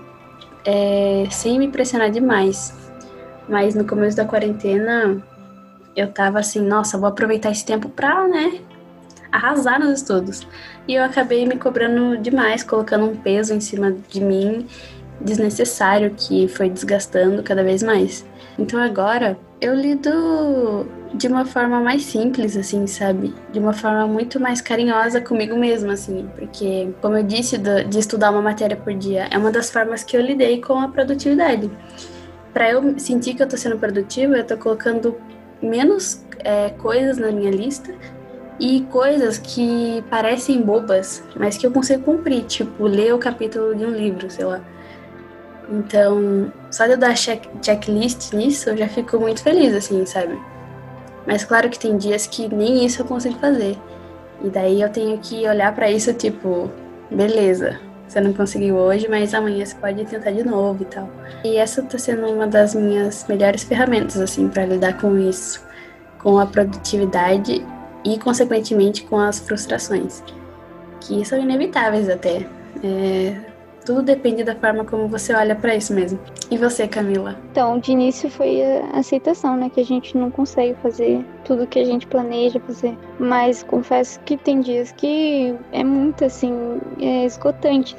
é, 0.65 1.27
sem 1.31 1.59
me 1.59 1.69
pressionar 1.69 2.11
demais. 2.11 2.75
Mas 3.49 3.75
no 3.75 3.87
começo 3.87 4.17
da 4.17 4.25
quarentena, 4.25 5.23
eu 5.95 6.11
tava 6.11 6.39
assim, 6.39 6.61
nossa, 6.61 6.99
vou 6.99 7.09
aproveitar 7.09 7.51
esse 7.51 7.65
tempo 7.65 7.89
pra, 7.89 8.27
né, 8.27 8.61
arrasar 9.31 9.79
nos 9.79 10.01
estudos. 10.01 10.47
E 10.87 10.95
eu 10.95 11.03
acabei 11.03 11.47
me 11.47 11.57
cobrando 11.57 12.17
demais, 12.19 12.63
colocando 12.63 13.07
um 13.07 13.17
peso 13.17 13.53
em 13.53 13.61
cima 13.61 13.95
de 14.09 14.21
mim 14.21 14.67
desnecessário 15.21 16.15
que 16.17 16.49
foi 16.49 16.69
desgastando 16.69 17.43
cada 17.43 17.63
vez 17.63 17.83
mais. 17.83 18.25
Então 18.59 18.81
agora 18.81 19.39
eu 19.61 19.75
lido 19.75 20.87
de 21.15 21.29
uma 21.29 21.45
forma 21.45 21.81
mais 21.81 22.05
simples, 22.05 22.57
assim, 22.57 22.87
sabe? 22.87 23.33
De 23.53 23.59
uma 23.59 23.73
forma 23.73 24.07
muito 24.07 24.41
mais 24.41 24.61
carinhosa 24.61 25.21
comigo 25.21 25.57
mesma, 25.57 25.93
assim, 25.93 26.29
porque, 26.37 26.93
como 27.01 27.17
eu 27.17 27.23
disse, 27.23 27.57
de 27.57 27.99
estudar 27.99 28.31
uma 28.31 28.43
matéria 28.43 28.77
por 28.77 28.93
dia 28.93 29.29
é 29.31 29.39
uma 29.39 29.51
das 29.53 29.71
formas 29.71 30.03
que 30.03 30.17
eu 30.17 30.21
lidei 30.21 30.61
com 30.61 30.79
a 30.79 30.89
produtividade. 30.89 31.71
para 32.53 32.71
eu 32.71 32.99
sentir 32.99 33.35
que 33.35 33.43
eu 33.43 33.49
tô 33.49 33.57
sendo 33.57 33.77
produtiva, 33.79 34.37
eu 34.37 34.45
tô 34.45 34.57
colocando 34.57 35.17
menos 35.61 36.25
é, 36.39 36.71
coisas 36.71 37.19
na 37.19 37.33
minha 37.33 37.51
lista 37.51 37.93
e 38.61 38.83
coisas 38.93 39.39
que 39.39 40.05
parecem 40.09 40.63
bobas, 40.63 41.25
mas 41.37 41.57
que 41.57 41.67
eu 41.67 41.73
consigo 41.73 42.05
cumprir, 42.05 42.45
tipo 42.45 42.87
ler 42.87 43.13
o 43.13 43.19
capítulo 43.19 43.75
de 43.75 43.85
um 43.85 43.91
livro, 43.91 44.31
sei 44.31 44.45
lá. 44.45 44.61
Então, 45.69 46.53
só 46.71 46.87
de 46.87 46.93
eu 46.93 46.99
dar 46.99 47.15
check, 47.17 47.43
checklist 47.61 48.33
nisso, 48.33 48.71
eu 48.71 48.77
já 48.77 48.89
fico 48.89 49.19
muito 49.19 49.43
feliz, 49.43 49.75
assim, 49.75 50.05
sabe? 50.07 50.39
Mas 51.27 51.45
claro 51.45 51.71
que 51.71 51.79
tem 51.79 51.97
dias 51.97 52.27
que 52.27 52.53
nem 52.55 52.85
isso 52.85 53.03
eu 53.03 53.07
consigo 53.07 53.39
fazer. 53.39 53.79
E 54.43 54.51
daí 54.51 54.81
eu 54.81 54.91
tenho 54.91 55.19
que 55.19 55.47
olhar 55.49 55.75
para 55.75 55.91
isso, 55.91 56.13
tipo, 56.13 56.71
beleza, 57.11 57.81
você 58.07 58.21
não 58.21 58.33
conseguiu 58.33 58.77
hoje, 58.77 59.09
mas 59.09 59.33
amanhã 59.33 59.65
você 59.65 59.75
pode 59.75 60.05
tentar 60.05 60.31
de 60.31 60.45
novo 60.45 60.83
e 60.83 60.87
tal. 60.87 61.09
E 61.43 61.57
essa 61.57 61.83
tá 61.83 61.99
sendo 61.99 62.27
uma 62.27 62.47
das 62.47 62.75
minhas 62.75 63.27
melhores 63.29 63.65
ferramentas, 63.65 64.21
assim, 64.21 64.49
para 64.49 64.67
lidar 64.67 65.01
com 65.01 65.19
isso, 65.19 65.65
com 66.19 66.39
a 66.39 66.47
produtividade 66.47 67.65
e, 68.05 68.19
consequentemente, 68.19 69.05
com 69.05 69.19
as 69.19 69.39
frustrações, 69.39 70.23
que 71.01 71.25
são 71.25 71.39
inevitáveis 71.39 72.09
até. 72.09 72.47
É, 72.83 73.54
tudo 73.85 74.03
depende 74.03 74.43
da 74.43 74.55
forma 74.55 74.85
como 74.85 75.09
você 75.09 75.35
olha 75.35 75.55
para 75.55 75.75
isso 75.75 75.93
mesmo. 75.93 76.19
E 76.51 76.57
você, 76.57 76.89
Camila? 76.89 77.37
Então, 77.51 77.79
de 77.79 77.93
início 77.93 78.31
foi 78.31 78.63
a 78.63 78.99
aceitação, 78.99 79.57
né? 79.57 79.71
Que 79.71 79.81
a 79.81 79.85
gente 79.85 80.17
não 80.17 80.31
consegue 80.31 80.75
fazer 80.83 81.25
tudo 81.45 81.67
que 81.67 81.79
a 81.79 81.85
gente 81.85 82.07
planeja 82.07 82.61
fazer. 82.61 82.97
Mas 83.19 83.63
confesso 83.63 84.19
que 84.21 84.37
tem 84.37 84.61
dias 84.61 84.93
que 84.93 85.55
é 85.73 85.85
muito, 85.85 86.25
assim, 86.25 86.81
é 87.01 87.25
esgotante 87.25 87.97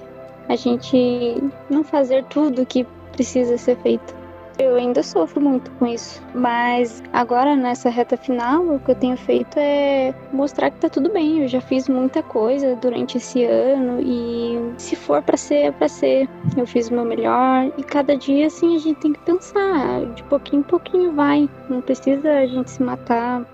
a 0.48 0.56
gente 0.56 1.44
não 1.70 1.84
fazer 1.84 2.24
tudo 2.26 2.66
que 2.66 2.86
precisa 3.12 3.58
ser 3.58 3.78
feito. 3.78 4.25
Eu 4.58 4.76
ainda 4.76 5.04
sofro 5.04 5.42
muito 5.42 5.70
com 5.72 5.86
isso, 5.86 6.22
mas 6.34 7.04
agora 7.12 7.56
nessa 7.56 7.90
reta 7.90 8.16
final, 8.16 8.64
o 8.64 8.80
que 8.80 8.92
eu 8.92 8.96
tenho 8.96 9.18
feito 9.18 9.58
é 9.58 10.14
mostrar 10.32 10.72
que 10.72 10.80
tá 10.80 10.88
tudo 10.90 11.10
bem. 11.10 11.42
Eu 11.42 11.48
já 11.48 11.60
fiz 11.60 11.90
muita 11.90 12.24
coisa 12.24 12.76
durante 12.78 13.18
esse 13.18 13.44
ano 13.44 14.00
e 14.02 14.74
se 14.78 14.96
for 14.96 15.22
para 15.22 15.36
ser, 15.36 15.56
é 15.56 15.72
para 15.72 15.90
ser. 15.90 16.30
Eu 16.56 16.66
fiz 16.66 16.90
o 16.90 16.94
meu 16.94 17.04
melhor 17.04 17.70
e 17.78 17.84
cada 17.84 18.16
dia 18.16 18.48
assim 18.48 18.76
a 18.76 18.80
gente 18.80 19.00
tem 19.00 19.14
que 19.14 19.20
pensar, 19.20 20.06
de 20.14 20.24
pouquinho 20.24 20.62
em 20.62 20.64
pouquinho 20.64 21.12
vai. 21.12 21.50
Não 21.70 21.82
precisa 21.82 22.32
a 22.32 22.46
gente 22.46 22.72
se 22.72 22.82
matar 22.82 23.46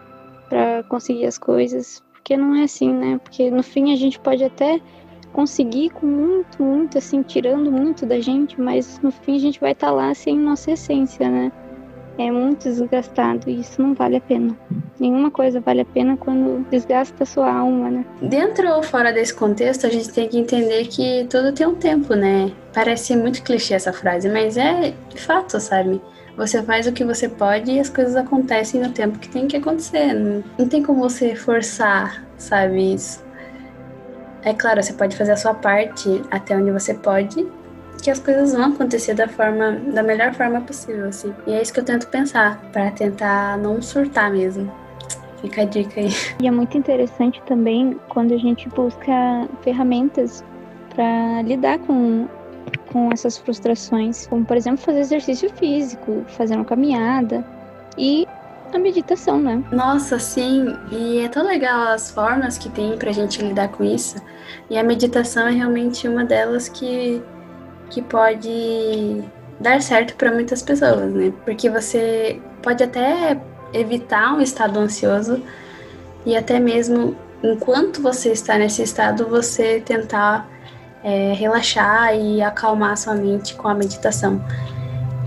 para 0.48 0.84
conseguir 0.84 1.26
as 1.26 1.38
coisas, 1.38 2.04
porque 2.12 2.38
não 2.38 2.54
é 2.56 2.64
assim, 2.64 2.94
né? 2.94 3.20
Porque 3.24 3.50
no 3.50 3.64
fim 3.64 3.92
a 3.92 3.96
gente 3.96 4.20
pode 4.20 4.44
até 4.44 4.80
conseguir 5.32 5.90
com 5.90 6.06
muito, 6.06 6.62
muito, 6.62 6.98
assim, 6.98 7.22
tirando 7.22 7.72
muito 7.72 8.06
da 8.06 8.20
gente, 8.20 8.60
mas 8.60 9.00
no 9.02 9.12
fim 9.12 9.36
a 9.36 9.40
gente 9.40 9.60
vai 9.60 9.72
estar 9.72 9.88
tá 9.88 9.94
lá 9.94 10.14
sem 10.14 10.38
nossa 10.38 10.72
essência, 10.72 11.30
né? 11.30 11.52
É 12.18 12.30
muito 12.30 12.64
desgastado 12.64 13.50
e 13.50 13.62
isso 13.62 13.82
não 13.82 13.94
vale 13.94 14.18
a 14.18 14.22
pena. 14.22 14.56
Nenhuma 15.00 15.32
coisa 15.32 15.60
vale 15.60 15.82
a 15.82 15.86
pena 15.86 16.18
quando 16.18 16.64
desgasta 16.70 17.24
a 17.24 17.26
sua 17.26 17.52
alma, 17.52 17.90
né? 17.90 18.06
Dentro 18.22 18.70
ou 18.76 18.84
fora 18.84 19.12
desse 19.12 19.34
contexto, 19.34 19.88
a 19.88 19.90
gente 19.90 20.12
tem 20.12 20.28
que 20.28 20.38
entender 20.38 20.86
que 20.88 21.26
tudo 21.30 21.54
tem 21.54 21.66
um 21.66 21.76
tempo, 21.76 22.14
né? 22.14 22.52
Parece 22.74 23.16
muito 23.16 23.42
clichê 23.42 23.74
essa 23.74 23.94
frase, 23.94 24.30
mas 24.30 24.58
é 24.58 24.94
de 25.10 25.22
fato, 25.22 25.60
sabe? 25.60 26.02
Você 26.38 26.62
faz 26.64 26.88
o 26.88 26.92
que 26.92 27.04
você 27.04 27.28
pode 27.28 27.72
e 27.72 27.80
as 27.80 27.90
coisas 27.90 28.16
acontecem 28.16 28.82
no 28.82 28.92
tempo 28.92 29.20
que 29.20 29.30
tem 29.30 29.48
que 29.48 29.58
acontecer. 29.58 30.14
Não, 30.14 30.68
tem 30.68 30.84
como 30.84 31.00
você 31.00 31.36
forçar, 31.36 32.26
sabe, 32.38 32.94
isso. 32.94 33.24
É 34.44 34.54
claro, 34.54 34.82
você 34.82 34.94
pode 34.94 35.16
fazer 35.16 35.34
a 35.34 35.38
sua 35.38 35.54
parte 35.54 36.22
até 36.32 36.56
onde 36.56 36.72
você 36.72 36.94
pode, 36.94 37.48
que 38.02 38.10
as 38.10 38.20
coisas 38.20 38.54
vão 38.54 38.74
acontecer 38.74 39.14
da 39.14 39.28
forma, 39.28 39.74
da 39.94 40.02
melhor 40.02 40.34
forma 40.34 40.62
possível, 40.62 41.08
assim. 41.08 41.34
E 41.46 41.54
é 41.54 41.62
isso 41.62 41.72
que 41.74 41.80
eu 41.80 41.86
tento 41.86 42.08
pensar, 42.08 42.60
para 42.72 42.90
tentar 42.92 43.58
não 43.58 43.82
surtar 43.82 44.32
mesmo. 44.32 44.72
Fica 45.42 45.62
a 45.62 45.66
dica 45.66 46.00
aí. 46.00 46.10
E 46.42 46.48
é 46.48 46.52
muito 46.52 46.78
interessante 46.78 47.42
também 47.46 48.00
quando 48.10 48.34
a 48.34 48.38
gente 48.38 48.68
busca 48.70 49.48
ferramentas 49.62 50.44
para 50.94 51.42
lidar 51.44 51.80
com 51.80 52.28
com 52.92 53.10
essas 53.12 53.38
frustrações, 53.38 54.28
como 54.28 54.46
por 54.46 54.58
exemplo 54.58 54.78
fazer 54.78 55.00
exercício 55.00 55.50
físico, 55.56 56.24
fazer 56.28 56.56
uma 56.56 56.66
caminhada 56.66 57.44
e 57.98 58.28
a 58.78 58.80
meditação, 58.80 59.40
né? 59.40 59.64
Nossa, 59.72 60.20
sim. 60.20 60.76
E 60.92 61.20
é 61.20 61.28
tão 61.28 61.46
legal 61.46 61.88
as 61.90 62.12
formas 62.12 62.58
que 62.58 62.70
tem 62.70 62.98
pra 62.98 63.12
gente 63.12 63.42
lidar 63.42 63.70
com 63.70 63.84
isso. 63.84 64.16
E 64.70 64.78
a 64.78 64.84
meditação 64.84 65.48
é 65.48 65.52
realmente 65.52 66.08
uma 66.08 66.24
delas 66.24 66.70
que, 66.70 67.22
que 67.90 68.02
pode 68.02 69.24
dar 69.60 69.82
certo 69.82 70.16
para 70.16 70.32
muitas 70.32 70.62
pessoas, 70.62 71.14
né? 71.14 71.34
Porque 71.46 71.70
você 71.70 72.42
pode 72.62 72.84
até 72.84 73.40
evitar 73.74 74.34
um 74.34 74.42
estado 74.42 74.80
ansioso 74.80 75.42
e 76.26 76.36
até 76.36 76.60
mesmo 76.60 77.16
enquanto 77.44 78.02
você 78.02 78.32
está 78.32 78.58
nesse 78.58 78.84
estado, 78.84 79.28
você 79.28 79.82
tentar 79.82 80.48
é, 81.04 81.34
relaxar 81.34 82.16
e 82.16 82.42
acalmar 82.42 82.98
sua 82.98 83.16
mente 83.16 83.56
com 83.56 83.68
a 83.68 83.74
meditação. 83.74 84.44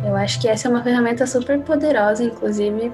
Eu 0.04 0.14
acho 0.16 0.40
que 0.40 0.46
essa 0.46 0.68
é 0.68 0.70
uma 0.70 0.82
ferramenta 0.82 1.26
super 1.26 1.58
poderosa, 1.60 2.22
inclusive, 2.22 2.92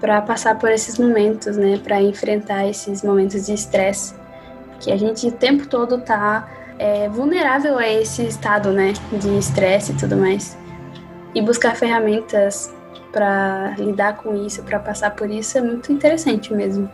para 0.00 0.20
passar 0.22 0.58
por 0.58 0.70
esses 0.70 0.98
momentos, 0.98 1.56
né, 1.56 1.78
para 1.82 2.00
enfrentar 2.00 2.66
esses 2.66 3.02
momentos 3.02 3.46
de 3.46 3.54
estresse, 3.54 4.14
que 4.80 4.92
a 4.92 4.96
gente 4.96 5.26
o 5.26 5.32
tempo 5.32 5.66
todo 5.66 5.98
tá 5.98 6.48
é, 6.78 7.08
vulnerável 7.08 7.76
a 7.78 7.88
esse 7.88 8.22
estado, 8.26 8.72
né, 8.72 8.92
de 9.12 9.38
estresse 9.38 9.92
e 9.92 9.96
tudo 9.96 10.16
mais. 10.16 10.56
E 11.34 11.42
buscar 11.42 11.74
ferramentas 11.76 12.72
para 13.12 13.74
lidar 13.78 14.16
com 14.18 14.34
isso, 14.46 14.62
para 14.62 14.78
passar 14.78 15.10
por 15.14 15.30
isso 15.30 15.58
é 15.58 15.60
muito 15.60 15.92
interessante 15.92 16.52
mesmo. 16.52 16.88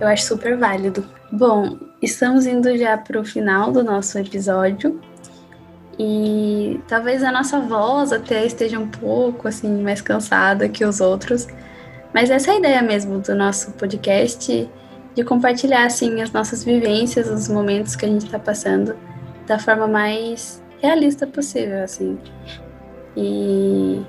Eu 0.00 0.08
acho 0.08 0.24
super 0.24 0.56
válido. 0.56 1.04
Bom, 1.30 1.78
estamos 2.00 2.46
indo 2.46 2.76
já 2.76 2.96
para 2.96 3.20
o 3.20 3.24
final 3.24 3.70
do 3.70 3.84
nosso 3.84 4.18
episódio 4.18 4.98
e 5.98 6.80
talvez 6.88 7.22
a 7.22 7.30
nossa 7.30 7.60
voz 7.60 8.12
até 8.12 8.46
esteja 8.46 8.78
um 8.78 8.88
pouco 8.88 9.46
assim 9.46 9.82
mais 9.82 10.00
cansada 10.00 10.68
que 10.68 10.84
os 10.84 11.00
outros, 11.00 11.46
mas 12.12 12.30
essa 12.30 12.50
é 12.50 12.54
a 12.54 12.58
ideia 12.58 12.82
mesmo 12.82 13.20
do 13.20 13.34
nosso 13.34 13.72
podcast, 13.72 14.68
de 15.14 15.24
compartilhar 15.24 15.84
assim 15.84 16.20
as 16.20 16.32
nossas 16.32 16.64
vivências, 16.64 17.28
os 17.28 17.48
momentos 17.48 17.94
que 17.94 18.04
a 18.04 18.08
gente 18.08 18.26
está 18.26 18.38
passando 18.38 18.96
da 19.46 19.58
forma 19.58 19.86
mais 19.86 20.62
realista 20.80 21.26
possível, 21.26 21.82
assim. 21.82 22.18
E 23.16 24.02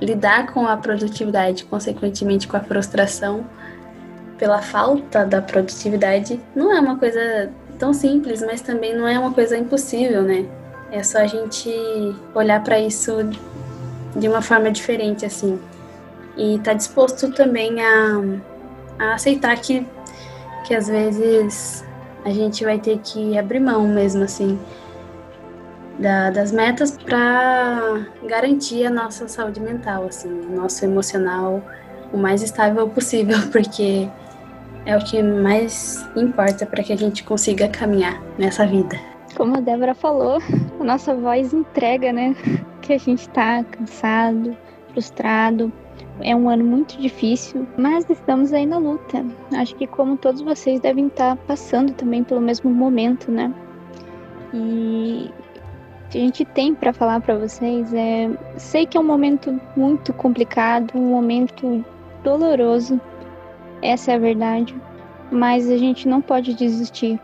lidar 0.00 0.52
com 0.52 0.66
a 0.66 0.76
produtividade, 0.76 1.64
consequentemente 1.64 2.48
com 2.48 2.56
a 2.56 2.60
frustração 2.60 3.44
pela 4.38 4.60
falta 4.60 5.24
da 5.24 5.40
produtividade, 5.40 6.40
não 6.54 6.72
é 6.76 6.80
uma 6.80 6.98
coisa 6.98 7.50
tão 7.78 7.92
simples, 7.92 8.42
mas 8.42 8.60
também 8.60 8.96
não 8.96 9.06
é 9.06 9.18
uma 9.18 9.32
coisa 9.32 9.56
impossível, 9.56 10.22
né? 10.22 10.46
É 10.90 11.02
só 11.02 11.18
a 11.18 11.26
gente 11.26 11.70
olhar 12.34 12.62
para 12.62 12.78
isso 12.80 13.12
de 14.16 14.28
uma 14.28 14.42
forma 14.42 14.70
diferente, 14.70 15.24
assim 15.24 15.58
e 16.36 16.58
tá 16.60 16.72
disposto 16.72 17.30
também 17.32 17.80
a, 17.80 18.20
a 18.98 19.14
aceitar 19.14 19.56
que, 19.60 19.86
que 20.64 20.74
às 20.74 20.88
vezes 20.88 21.84
a 22.24 22.30
gente 22.30 22.64
vai 22.64 22.78
ter 22.78 22.98
que 22.98 23.38
abrir 23.38 23.60
mão 23.60 23.86
mesmo 23.86 24.24
assim 24.24 24.58
da, 25.98 26.30
das 26.30 26.52
metas 26.52 26.96
para 26.96 28.06
garantir 28.24 28.86
a 28.86 28.90
nossa 28.90 29.28
saúde 29.28 29.60
mental, 29.60 30.04
assim, 30.04 30.28
o 30.28 30.56
nosso 30.56 30.84
emocional 30.84 31.62
o 32.12 32.18
mais 32.18 32.42
estável 32.42 32.88
possível, 32.88 33.38
porque 33.50 34.08
é 34.84 34.96
o 34.96 35.04
que 35.04 35.22
mais 35.22 36.06
importa 36.16 36.66
para 36.66 36.82
que 36.82 36.92
a 36.92 36.96
gente 36.96 37.24
consiga 37.24 37.68
caminhar 37.68 38.20
nessa 38.38 38.66
vida. 38.66 38.98
Como 39.36 39.56
a 39.56 39.60
Débora 39.60 39.94
falou, 39.94 40.38
a 40.78 40.84
nossa 40.84 41.14
voz 41.14 41.52
entrega, 41.52 42.12
né? 42.12 42.36
Que 42.82 42.94
a 42.94 42.98
gente 42.98 43.28
tá 43.28 43.62
cansado, 43.62 44.56
frustrado, 44.92 45.72
é 46.20 46.36
um 46.36 46.48
ano 46.48 46.64
muito 46.64 46.96
difícil, 46.98 47.66
mas 47.76 48.08
estamos 48.08 48.52
aí 48.52 48.66
na 48.66 48.78
luta. 48.78 49.24
Acho 49.56 49.74
que 49.76 49.86
como 49.86 50.16
todos 50.16 50.40
vocês 50.40 50.80
devem 50.80 51.06
estar 51.06 51.36
passando 51.36 51.92
também 51.94 52.22
pelo 52.22 52.40
mesmo 52.40 52.70
momento, 52.70 53.30
né? 53.30 53.52
E 54.52 55.30
o 56.06 56.08
que 56.10 56.18
a 56.18 56.20
gente 56.20 56.44
tem 56.44 56.74
para 56.74 56.92
falar 56.92 57.20
para 57.20 57.36
vocês 57.36 57.92
é, 57.94 58.30
sei 58.56 58.86
que 58.86 58.96
é 58.96 59.00
um 59.00 59.04
momento 59.04 59.58
muito 59.76 60.12
complicado, 60.12 60.92
um 60.94 61.10
momento 61.10 61.84
doloroso. 62.22 63.00
Essa 63.80 64.12
é 64.12 64.14
a 64.16 64.18
verdade, 64.18 64.74
mas 65.30 65.70
a 65.70 65.76
gente 65.76 66.06
não 66.06 66.20
pode 66.20 66.54
desistir. 66.54 67.18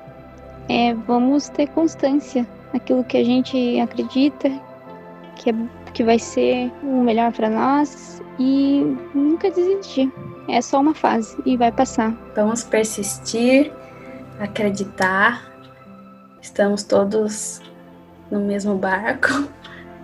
É, 0.68 0.94
vamos 0.94 1.48
ter 1.48 1.68
constância 1.68 2.46
naquilo 2.72 3.04
que 3.04 3.16
a 3.16 3.24
gente 3.24 3.78
acredita 3.80 4.50
que, 5.36 5.50
é, 5.50 5.54
que 5.92 6.04
vai 6.04 6.18
ser 6.18 6.72
o 6.82 7.02
melhor 7.02 7.32
para 7.32 7.48
nós 7.50 8.22
e 8.38 8.96
nunca 9.14 9.50
desistir. 9.50 10.12
É 10.48 10.60
só 10.60 10.80
uma 10.80 10.94
fase 10.94 11.36
e 11.44 11.56
vai 11.56 11.70
passar. 11.70 12.16
Vamos 12.34 12.64
persistir, 12.64 13.72
acreditar. 14.40 15.46
Estamos 16.40 16.82
todos 16.84 17.60
no 18.30 18.40
mesmo 18.40 18.76
barco 18.76 19.28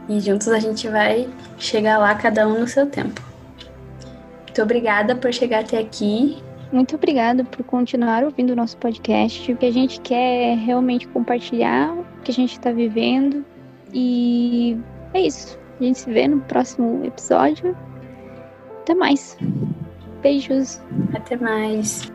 E 0.08 0.20
juntos 0.20 0.48
a 0.48 0.58
gente 0.58 0.86
vai 0.88 1.28
chegar 1.58 1.98
lá, 1.98 2.14
cada 2.14 2.46
um 2.46 2.60
no 2.60 2.68
seu 2.68 2.86
tempo. 2.86 3.22
Muito 4.42 4.62
obrigada 4.62 5.16
por 5.16 5.32
chegar 5.32 5.60
até 5.60 5.78
aqui. 5.78 6.36
Muito 6.70 6.94
obrigada 6.94 7.42
por 7.44 7.64
continuar 7.64 8.22
ouvindo 8.22 8.50
o 8.50 8.56
nosso 8.56 8.76
podcast. 8.76 9.50
O 9.50 9.56
que 9.56 9.66
a 9.66 9.72
gente 9.72 10.00
quer 10.00 10.52
é 10.52 10.54
realmente 10.54 11.08
compartilhar 11.08 11.92
o 11.94 12.04
que 12.22 12.30
a 12.30 12.34
gente 12.34 12.52
está 12.52 12.70
vivendo. 12.70 13.44
E 13.92 14.78
é 15.14 15.22
isso. 15.22 15.58
A 15.80 15.82
gente 15.82 15.98
se 15.98 16.12
vê 16.12 16.28
no 16.28 16.40
próximo 16.42 17.04
episódio. 17.04 17.76
Até 18.82 18.94
mais. 18.94 19.36
Beijos. 20.22 20.80
Até 21.14 21.36
mais. 21.36 22.13